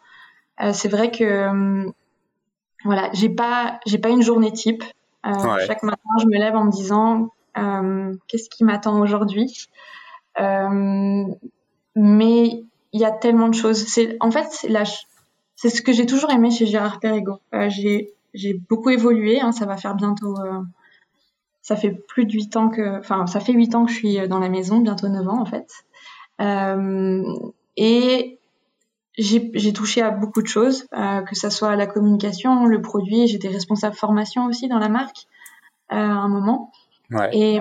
Euh, 0.63 0.73
c'est 0.73 0.89
vrai 0.89 1.11
que 1.11 1.87
voilà, 2.85 3.11
j'ai 3.13 3.29
pas 3.31 3.81
j'ai 3.87 3.99
pas 3.99 4.11
une 4.11 4.23
journée 4.23 4.53
type. 4.53 4.85
Chaque 5.67 5.83
matin, 5.83 6.09
je 6.21 6.27
me 6.27 6.39
lève 6.39 6.57
en 6.57 6.65
me 6.65 6.71
disant 6.71 7.31
qu'est-ce 8.29 8.49
qui 8.49 8.65
m'attend 8.65 9.01
aujourd'hui? 9.01 9.69
mais 12.01 12.63
il 12.93 13.01
y 13.01 13.05
a 13.05 13.11
tellement 13.11 13.49
de 13.49 13.55
choses. 13.55 13.85
C'est 13.87 14.17
en 14.21 14.31
fait 14.31 14.47
c'est 14.51 14.69
la 14.69 14.85
c'est 15.61 15.71
ce 15.71 15.83
que 15.83 15.93
j'ai 15.93 16.07
toujours 16.07 16.31
aimé 16.31 16.53
chez 16.53 16.67
Gérard 16.67 17.01
Perregaux. 17.01 17.41
j'ai 17.69 18.15
j'ai 18.33 18.55
beaucoup 18.55 18.91
évolué. 18.91 19.41
Hein, 19.41 19.51
ça 19.51 19.67
va 19.67 19.77
faire 19.77 19.97
bientôt 19.97 20.37
ça 21.69 21.77
fait 21.77 21.91
plus 21.91 22.25
de 22.25 22.33
8 22.33 22.57
ans 22.57 22.69
que, 22.71 22.99
enfin, 22.99 23.27
ça 23.27 23.41
fait 23.41 23.53
8 23.53 23.75
ans 23.75 23.85
que 23.85 23.93
je 23.93 23.97
suis 23.97 24.29
dans 24.29 24.39
la 24.39 24.49
maison, 24.49 24.79
bientôt 24.79 25.09
9 25.09 25.29
ans 25.29 25.41
en 25.41 25.45
fait. 25.45 25.71
Euh, 26.41 27.23
et 27.77 28.39
j'ai 29.19 29.73
touché 29.75 30.01
à 30.01 30.11
beaucoup 30.11 30.41
de 30.41 30.47
choses, 30.47 30.87
euh, 30.97 31.21
que 31.23 31.35
ça 31.35 31.51
soit 31.51 31.77
la 31.77 31.87
communication, 31.87 32.65
le 32.65 32.81
produit. 32.81 33.27
J'étais 33.27 33.49
responsable 33.49 33.97
formation 33.97 34.47
aussi 34.47 34.67
dans 34.69 34.79
la 34.79 34.89
marque 34.89 35.27
euh, 35.93 35.97
à 35.97 35.99
un 35.99 36.29
moment. 36.29 36.73
Ouais. 37.11 37.37
Et 37.37 37.61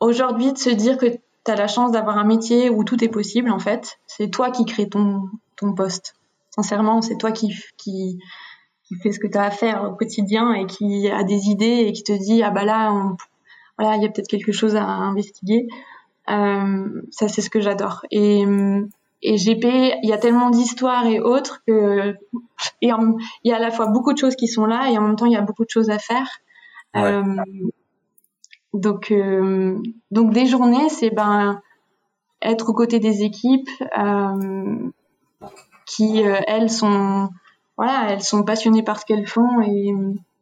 aujourd'hui, 0.00 0.52
de 0.52 0.58
se 0.58 0.70
dire 0.70 0.98
que 0.98 1.06
tu 1.06 1.50
as 1.50 1.56
la 1.56 1.68
chance 1.68 1.92
d'avoir 1.92 2.18
un 2.18 2.24
métier 2.24 2.68
où 2.68 2.84
tout 2.84 3.02
est 3.02 3.08
possible, 3.08 3.50
en 3.50 3.58
fait, 3.58 4.00
c'est 4.06 4.28
toi 4.28 4.50
qui 4.50 4.66
crée 4.66 4.88
ton, 4.88 5.30
ton 5.56 5.72
poste. 5.74 6.14
Sincèrement, 6.54 7.00
c'est 7.00 7.16
toi 7.16 7.32
qui, 7.32 7.54
qui, 7.78 8.18
qui 8.84 8.94
fait 8.96 9.12
ce 9.12 9.18
que 9.18 9.26
tu 9.26 9.38
as 9.38 9.44
à 9.44 9.50
faire 9.50 9.84
au 9.84 9.94
quotidien 9.94 10.52
et 10.52 10.66
qui 10.66 11.08
a 11.08 11.24
des 11.24 11.48
idées 11.48 11.84
et 11.86 11.92
qui 11.92 12.04
te 12.04 12.12
dit 12.12 12.42
ah 12.42 12.50
bah 12.50 12.64
là 12.64 13.14
voilà 13.78 13.96
il 13.96 14.02
y 14.02 14.06
a 14.06 14.10
peut-être 14.10 14.28
quelque 14.28 14.52
chose 14.52 14.76
à 14.76 14.84
investiguer. 14.84 15.66
Euh, 16.28 17.02
ça 17.10 17.28
c'est 17.28 17.40
ce 17.40 17.50
que 17.50 17.60
j'adore. 17.60 18.04
Et 18.10 18.44
et 19.22 19.36
GP 19.36 19.64
il 20.02 20.08
y 20.08 20.12
a 20.12 20.18
tellement 20.18 20.50
d'histoires 20.50 21.06
et 21.06 21.20
autres 21.20 21.62
que 21.66 22.14
et 22.82 22.90
il 22.90 23.26
y 23.44 23.52
a 23.52 23.56
à 23.56 23.60
la 23.60 23.70
fois 23.70 23.86
beaucoup 23.86 24.12
de 24.12 24.18
choses 24.18 24.36
qui 24.36 24.48
sont 24.48 24.66
là 24.66 24.90
et 24.90 24.98
en 24.98 25.02
même 25.02 25.16
temps 25.16 25.26
il 25.26 25.32
y 25.32 25.36
a 25.36 25.42
beaucoup 25.42 25.64
de 25.64 25.70
choses 25.70 25.90
à 25.90 25.98
faire. 25.98 26.28
Euh, 26.96 27.22
donc 28.74 29.10
euh, 29.10 29.78
donc 30.10 30.32
des 30.32 30.44
journées 30.44 30.90
c'est 30.90 31.10
ben 31.10 31.62
être 32.42 32.68
aux 32.68 32.74
côtés 32.74 32.98
des 32.98 33.22
équipes 33.22 33.70
qui 35.94 36.22
elles 36.46 36.70
sont 36.70 37.28
voilà, 37.76 38.10
elles 38.10 38.22
sont 38.22 38.42
passionnées 38.44 38.82
par 38.82 39.00
ce 39.00 39.06
qu'elles 39.06 39.26
font 39.26 39.60
et, 39.62 39.92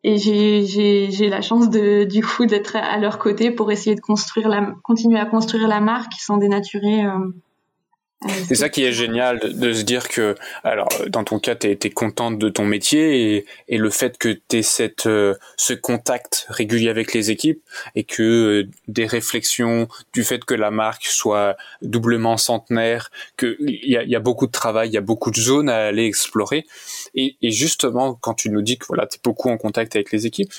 et 0.03 0.17
j'ai 0.17 1.29
la 1.29 1.43
chance 1.43 1.71
de, 1.71 2.05
du 2.05 2.23
coup 2.25 2.47
d'être 2.47 2.77
à 2.77 2.99
leur 2.99 3.19
côté 3.19 3.51
pour 3.51 3.71
essayer 3.71 3.95
de 3.95 4.01
construire 4.01 4.49
la, 4.49 4.73
continuer 4.83 5.19
à 5.19 5.27
construire 5.27 5.69
la 5.69 5.81
marque 5.81 6.13
sans 6.19 6.39
dénaturer 6.39 7.05
euh, 7.05 7.19
c'est 8.49 8.55
ça 8.55 8.69
qui 8.69 8.85
est 8.85 8.93
génial 8.93 9.39
de, 9.39 9.73
se 9.73 9.83
dire 9.83 10.09
que, 10.09 10.35
alors, 10.63 10.89
dans 11.09 11.25
ton 11.25 11.39
cas, 11.39 11.55
tu 11.55 11.69
es, 11.69 11.91
contente 11.91 12.39
de 12.39 12.51
ton 12.51 12.67
métier 12.67 13.37
et, 13.37 13.47
et 13.69 13.79
le 13.79 13.89
fait 13.89 14.19
que 14.19 14.29
tu 14.29 14.59
aies 14.59 14.63
cette, 14.63 15.07
euh, 15.07 15.35
ce 15.57 15.73
contact 15.73 16.47
régulier 16.51 16.91
avec 16.91 17.15
les 17.15 17.31
équipes 17.31 17.63
et 17.95 18.05
que 18.05 18.23
euh, 18.23 18.71
des 18.89 19.07
réflexions 19.07 19.89
du 20.13 20.23
fait 20.23 20.45
que 20.45 20.55
la 20.55 20.71
marque 20.71 21.07
soit 21.07 21.57
doublement 21.81 22.37
centenaire, 22.37 23.11
qu'il 23.39 23.57
y 23.61 23.97
a, 23.97 24.03
y 24.03 24.17
a 24.17 24.21
beaucoup 24.21 24.47
de 24.47 24.53
travail, 24.53 24.91
il 24.91 24.95
y 24.95 24.99
a 24.99 25.03
beaucoup 25.03 25.31
de 25.31 25.41
zones 25.41 25.71
à 25.71 25.87
aller 25.87 26.05
explorer. 26.05 26.67
Et, 27.15 27.37
et 27.41 27.51
justement, 27.51 28.15
quand 28.15 28.35
tu 28.35 28.51
nous 28.51 28.63
dis 28.63 28.77
que 28.77 28.87
voilà, 28.87 29.07
tu 29.07 29.17
es 29.17 29.21
beaucoup 29.25 29.49
en 29.49 29.57
contact 29.57 29.97
avec 29.97 30.13
les 30.13 30.27
équipes, 30.27 30.53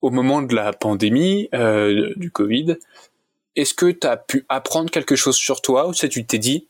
au 0.00 0.10
moment 0.10 0.42
de 0.42 0.54
la 0.54 0.72
pandémie 0.72 1.48
euh, 1.54 2.12
du 2.16 2.30
Covid, 2.30 2.76
est-ce 3.56 3.74
que 3.74 3.90
tu 3.90 4.06
as 4.06 4.16
pu 4.16 4.44
apprendre 4.48 4.90
quelque 4.90 5.16
chose 5.16 5.36
sur 5.36 5.60
toi 5.60 5.88
ou 5.88 5.92
tu 5.92 6.24
t'es 6.24 6.38
dit 6.38 6.68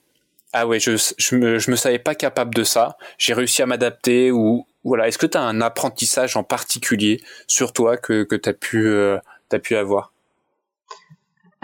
ah 0.53 0.67
ouais, 0.67 0.81
je, 0.81 0.97
je, 1.17 1.37
me, 1.37 1.59
je 1.59 1.71
me 1.71 1.77
savais 1.77 1.99
pas 1.99 2.15
capable 2.15 2.55
de 2.55 2.65
ça, 2.65 2.97
j'ai 3.19 3.35
réussi 3.35 3.63
à 3.63 3.67
m'adapter 3.67 4.33
ou 4.33 4.67
voilà, 4.85 5.09
est-ce 5.09 5.19
que 5.19 5.27
tu 5.27 5.37
as 5.37 5.43
un 5.43 5.61
apprentissage 5.61 6.37
en 6.37 6.43
particulier 6.43 7.21
sur 7.47 7.73
toi 7.73 7.97
que, 7.97 8.25
que 8.25 8.35
tu 8.35 8.49
as, 8.49 8.55
pu, 8.55 8.87
euh, 8.87 9.19
pu 9.63 9.77
avoir? 9.77 10.13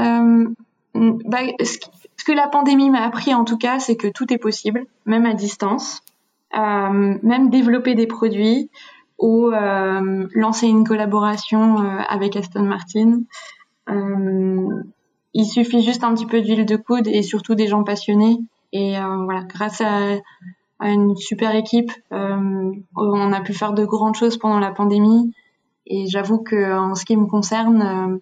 Euh, 0.01 0.49
bah, 0.95 1.39
ce, 1.63 1.79
que 2.25 2.33
la 2.33 2.49
pandémie 2.49 2.91
m'a 2.91 3.05
appris 3.05 3.35
en 3.35 3.45
tout 3.45 3.57
cas, 3.57 3.79
c'est 3.79 3.97
que 3.97 4.09
tout 4.09 4.33
est 4.33 4.39
possible, 4.39 4.85
même 5.07 5.27
à 5.27 5.35
distance, 5.35 6.03
euh, 6.57 7.19
même 7.23 7.51
développer 7.51 7.95
des 7.95 8.07
produits 8.07 8.71
ou 9.19 9.49
lancer 9.49 10.67
une 10.67 10.87
collaboration 10.87 11.79
avec 11.79 12.37
Aston 12.37 12.65
Martin. 12.65 13.21
il 15.33 15.47
suffit 15.47 15.83
juste 15.83 16.05
un 16.05 16.15
petit 16.15 16.27
peu 16.27 16.43
d'huile 16.43 16.67
de 16.67 16.77
coude 16.77 17.09
et 17.09 17.23
surtout 17.23 17.55
des 17.55 17.67
gens 17.67 17.83
passionnés 17.83 18.37
et 18.73 18.99
euh, 18.99 19.25
voilà, 19.25 19.45
grâce 19.45 19.81
à, 19.81 20.19
une 20.81 21.17
super 21.17 21.55
équipe, 21.55 21.91
euh, 22.13 22.73
on 22.97 23.33
a 23.33 23.41
pu 23.41 23.55
faire 23.55 23.73
de 23.73 23.85
grandes 23.85 24.15
choses 24.15 24.37
pendant 24.37 24.59
la 24.59 24.73
pandémie. 24.73 25.33
Et 25.87 26.07
j'avoue 26.07 26.43
que 26.43 26.77
en 26.77 26.95
ce 26.95 27.05
qui 27.05 27.17
me 27.17 27.27
concerne, 27.27 28.21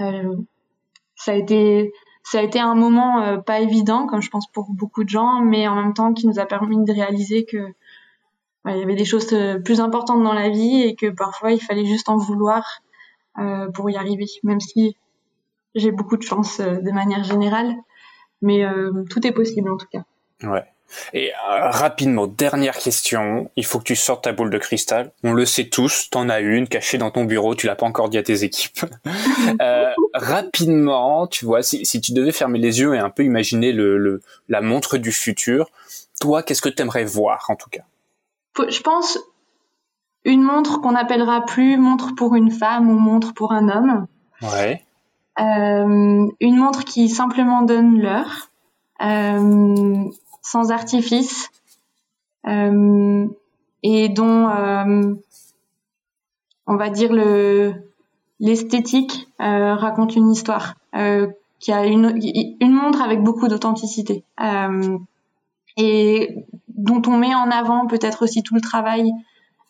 euh, 0.00 0.36
ça 1.16 1.32
a 1.32 1.34
été 1.34 1.92
ça 2.22 2.38
a 2.38 2.42
été 2.42 2.58
un 2.58 2.74
moment 2.74 3.42
pas 3.42 3.60
évident, 3.60 4.06
comme 4.06 4.22
je 4.22 4.30
pense 4.30 4.46
pour 4.46 4.70
beaucoup 4.70 5.04
de 5.04 5.10
gens, 5.10 5.42
mais 5.42 5.68
en 5.68 5.74
même 5.74 5.92
temps 5.92 6.14
qui 6.14 6.26
nous 6.26 6.38
a 6.38 6.46
permis 6.46 6.82
de 6.82 6.92
réaliser 6.92 7.44
que 7.44 7.74
y 8.66 8.82
avait 8.82 8.94
des 8.94 9.04
choses 9.04 9.36
plus 9.62 9.80
importantes 9.80 10.22
dans 10.22 10.32
la 10.32 10.48
vie 10.48 10.80
et 10.80 10.94
que 10.94 11.10
parfois 11.10 11.52
il 11.52 11.60
fallait 11.60 11.84
juste 11.84 12.08
en 12.08 12.16
vouloir 12.16 12.80
pour 13.74 13.90
y 13.90 13.96
arriver, 13.96 14.24
même 14.42 14.60
si 14.60 14.96
j'ai 15.74 15.90
beaucoup 15.90 16.16
de 16.16 16.22
chance 16.22 16.60
de 16.60 16.90
manière 16.92 17.24
générale. 17.24 17.76
Mais 18.44 18.64
euh, 18.64 19.04
tout 19.08 19.26
est 19.26 19.32
possible 19.32 19.70
en 19.70 19.76
tout 19.78 19.86
cas. 19.90 20.04
Ouais. 20.42 20.64
Et 21.14 21.32
euh, 21.32 21.70
rapidement, 21.70 22.26
dernière 22.26 22.76
question. 22.76 23.50
Il 23.56 23.64
faut 23.64 23.78
que 23.78 23.84
tu 23.84 23.96
sortes 23.96 24.24
ta 24.24 24.32
boule 24.32 24.50
de 24.50 24.58
cristal. 24.58 25.12
On 25.24 25.32
le 25.32 25.46
sait 25.46 25.64
tous, 25.64 26.10
t'en 26.10 26.28
as 26.28 26.40
une 26.40 26.68
cachée 26.68 26.98
dans 26.98 27.10
ton 27.10 27.24
bureau. 27.24 27.54
Tu 27.54 27.66
l'as 27.66 27.74
pas 27.74 27.86
encore 27.86 28.10
dit 28.10 28.18
à 28.18 28.22
tes 28.22 28.44
équipes. 28.44 28.84
euh, 29.62 29.92
rapidement, 30.12 31.26
tu 31.26 31.46
vois, 31.46 31.62
si, 31.62 31.86
si, 31.86 32.02
tu 32.02 32.12
devais 32.12 32.32
fermer 32.32 32.58
les 32.58 32.80
yeux 32.80 32.94
et 32.94 32.98
un 32.98 33.10
peu 33.10 33.24
imaginer 33.24 33.72
le, 33.72 33.96
le 33.96 34.20
la 34.50 34.60
montre 34.60 34.98
du 34.98 35.10
futur, 35.10 35.70
toi, 36.20 36.42
qu'est-ce 36.42 36.62
que 36.62 36.68
tu 36.68 36.82
aimerais 36.82 37.04
voir 37.04 37.46
en 37.48 37.56
tout 37.56 37.70
cas? 37.70 37.82
Je 38.68 38.80
pense 38.82 39.18
une 40.24 40.42
montre 40.42 40.80
qu'on 40.80 40.92
n'appellera 40.92 41.44
plus 41.46 41.78
montre 41.78 42.14
pour 42.14 42.34
une 42.36 42.50
femme 42.50 42.90
ou 42.90 42.98
montre 42.98 43.32
pour 43.32 43.52
un 43.52 43.68
homme. 43.68 44.06
Ouais. 44.42 44.84
Euh, 45.40 46.28
une 46.40 46.56
montre 46.56 46.84
qui 46.84 47.08
simplement 47.08 47.62
donne 47.62 48.00
l'heure, 48.00 48.50
euh, 49.02 50.04
sans 50.42 50.70
artifice, 50.70 51.50
euh, 52.46 53.26
et 53.82 54.08
dont 54.08 54.48
on 56.66 56.76
va 56.76 56.90
dire 56.90 57.12
le 57.12 57.74
l'esthétique 58.40 59.28
raconte 59.38 60.16
une 60.16 60.30
histoire 60.30 60.74
qui 61.60 61.72
a 61.72 61.86
une, 61.86 62.18
une 62.60 62.72
montre 62.72 63.02
avec 63.02 63.22
beaucoup 63.22 63.48
d'authenticité 63.48 64.24
et 65.76 66.34
dont 66.68 67.02
on 67.06 67.16
met 67.16 67.34
en 67.34 67.50
avant 67.50 67.86
peut-être 67.86 68.24
aussi 68.24 68.42
tout 68.42 68.54
le 68.54 68.60
travail 68.60 69.12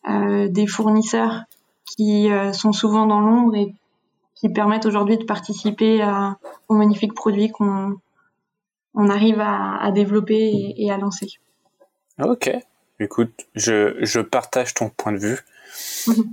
des 0.06 0.66
fournisseurs 0.66 1.42
qui 1.84 2.28
sont 2.52 2.72
souvent 2.72 3.06
dans 3.06 3.20
l'ombre 3.20 3.54
et 3.56 3.74
qui 4.34 4.48
permettent 4.48 4.86
aujourd'hui 4.86 5.16
de 5.16 5.24
participer 5.24 6.02
à, 6.02 6.38
aux 6.68 6.74
magnifiques 6.74 7.14
produits 7.14 7.50
qu'on 7.50 7.96
on 8.94 9.08
arrive 9.08 9.40
à, 9.40 9.76
à 9.82 9.90
développer 9.90 10.74
et, 10.76 10.90
à 10.90 10.98
lancer. 10.98 11.28
Ok, 12.22 12.50
écoute, 13.00 13.46
je, 13.54 13.96
je 14.00 14.20
partage 14.20 14.74
ton 14.74 14.88
point 14.90 15.12
de 15.12 15.18
vue. 15.18 15.38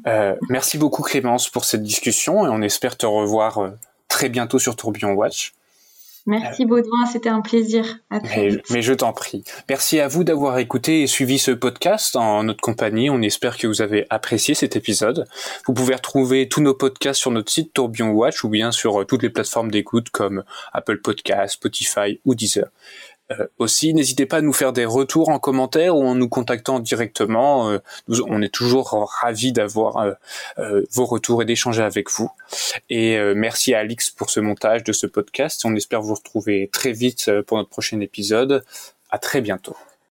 Euh, 0.05 0.35
merci 0.49 0.77
beaucoup 0.77 1.01
Clémence 1.01 1.49
pour 1.49 1.65
cette 1.65 1.81
discussion 1.81 2.45
et 2.45 2.49
on 2.49 2.61
espère 2.61 2.95
te 2.95 3.07
revoir 3.07 3.57
euh, 3.57 3.71
très 4.07 4.29
bientôt 4.29 4.59
sur 4.59 4.75
Tourbillon 4.75 5.13
Watch. 5.13 5.53
Merci 6.27 6.65
Baudouin, 6.65 7.05
c'était 7.11 7.29
un 7.29 7.41
plaisir. 7.41 7.97
mais, 8.69 8.81
je 8.81 8.93
t'en 8.93 9.11
prie. 9.11 9.43
Merci 9.69 9.99
à 9.99 10.07
vous 10.07 10.23
d'avoir 10.23 10.59
écouté 10.59 11.01
et 11.01 11.07
suivi 11.07 11.39
ce 11.39 11.51
podcast 11.51 12.15
en 12.15 12.43
notre 12.43 12.61
compagnie. 12.61 13.09
On 13.09 13.21
espère 13.21 13.57
que 13.57 13.65
vous 13.65 13.81
avez 13.81 14.05
apprécié 14.09 14.53
cet 14.53 14.75
épisode. 14.75 15.27
Vous 15.65 15.73
pouvez 15.73 15.95
retrouver 15.95 16.47
tous 16.47 16.61
nos 16.61 16.75
podcasts 16.75 17.19
sur 17.19 17.31
notre 17.31 17.51
site 17.51 17.73
Tourbillon 17.73 18.11
Watch 18.11 18.43
ou 18.43 18.49
bien 18.49 18.71
sur 18.71 19.01
euh, 19.01 19.05
toutes 19.05 19.23
les 19.23 19.29
plateformes 19.29 19.71
d'écoute 19.71 20.09
comme 20.11 20.43
Apple 20.73 21.01
Podcasts, 21.01 21.55
Spotify 21.55 22.19
ou 22.25 22.35
Deezer. 22.35 22.67
Euh, 23.39 23.47
aussi, 23.57 23.93
n'hésitez 23.93 24.25
pas 24.25 24.37
à 24.37 24.41
nous 24.41 24.53
faire 24.53 24.73
des 24.73 24.85
retours 24.85 25.29
en 25.29 25.39
commentaire 25.39 25.95
ou 25.95 26.05
en 26.05 26.15
nous 26.15 26.29
contactant 26.29 26.79
directement. 26.79 27.69
Euh, 27.69 27.79
on 28.27 28.41
est 28.41 28.53
toujours 28.53 29.09
ravis 29.21 29.51
d'avoir 29.51 30.15
euh, 30.57 30.83
vos 30.91 31.05
retours 31.05 31.41
et 31.41 31.45
d'échanger 31.45 31.83
avec 31.83 32.09
vous. 32.11 32.29
Et 32.89 33.17
merci 33.35 33.73
à 33.73 33.79
Alix 33.79 34.09
pour 34.09 34.29
ce 34.29 34.39
montage 34.39 34.83
de 34.83 34.91
ce 34.91 35.07
podcast. 35.07 35.63
On 35.65 35.75
espère 35.75 36.01
vous 36.01 36.15
retrouver 36.15 36.69
très 36.71 36.91
vite 36.91 37.31
pour 37.47 37.57
notre 37.57 37.69
prochain 37.69 37.99
épisode. 37.99 38.63
À 39.09 39.17
très 39.17 39.41
bientôt. 39.41 39.75